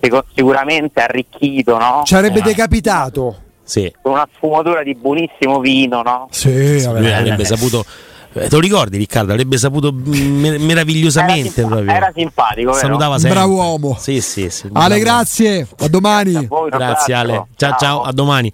sic- 0.00 0.24
sicuramente 0.34 1.00
arricchito 1.00 1.78
no? 1.78 2.02
Ci 2.04 2.14
avrebbe 2.14 2.40
Eh. 2.40 2.42
decapitato. 2.42 3.36
Sì, 3.64 3.90
con 4.02 4.12
una 4.12 4.28
sfumatura 4.34 4.82
di 4.82 4.94
buonissimo 4.94 5.60
vino 5.60 6.02
no? 6.02 6.26
Sì, 6.30 6.52
lui 6.52 6.82
vabbè. 6.82 7.12
avrebbe 7.12 7.44
saputo... 7.44 7.84
eh, 8.34 8.48
Te 8.48 8.54
lo 8.54 8.60
ricordi 8.60 8.96
Riccardo? 8.98 9.30
Avrebbe 9.32 9.56
saputo 9.56 9.92
mer- 9.92 10.58
meravigliosamente 10.58 11.40
era, 11.48 11.68
simpa- 11.68 11.68
proprio. 11.76 11.94
era 11.94 12.12
simpatico 12.14 12.70
vero? 12.72 12.80
Salutava 12.82 13.14
Un 13.14 13.20
sempre. 13.20 13.38
bravo 13.38 13.54
uomo. 13.54 13.96
Sì, 13.98 14.20
sì, 14.20 14.50
sì. 14.50 14.68
Ale, 14.72 14.98
Bravo. 14.98 15.00
grazie. 15.00 15.66
A 15.78 15.88
domani. 15.88 16.34
A 16.34 16.44
voi 16.48 16.70
Grazie. 16.70 17.14
Ale. 17.14 17.44
ciao, 17.56 17.76
ciao 17.78 18.02
a 18.02 18.12
domani. 18.12 18.52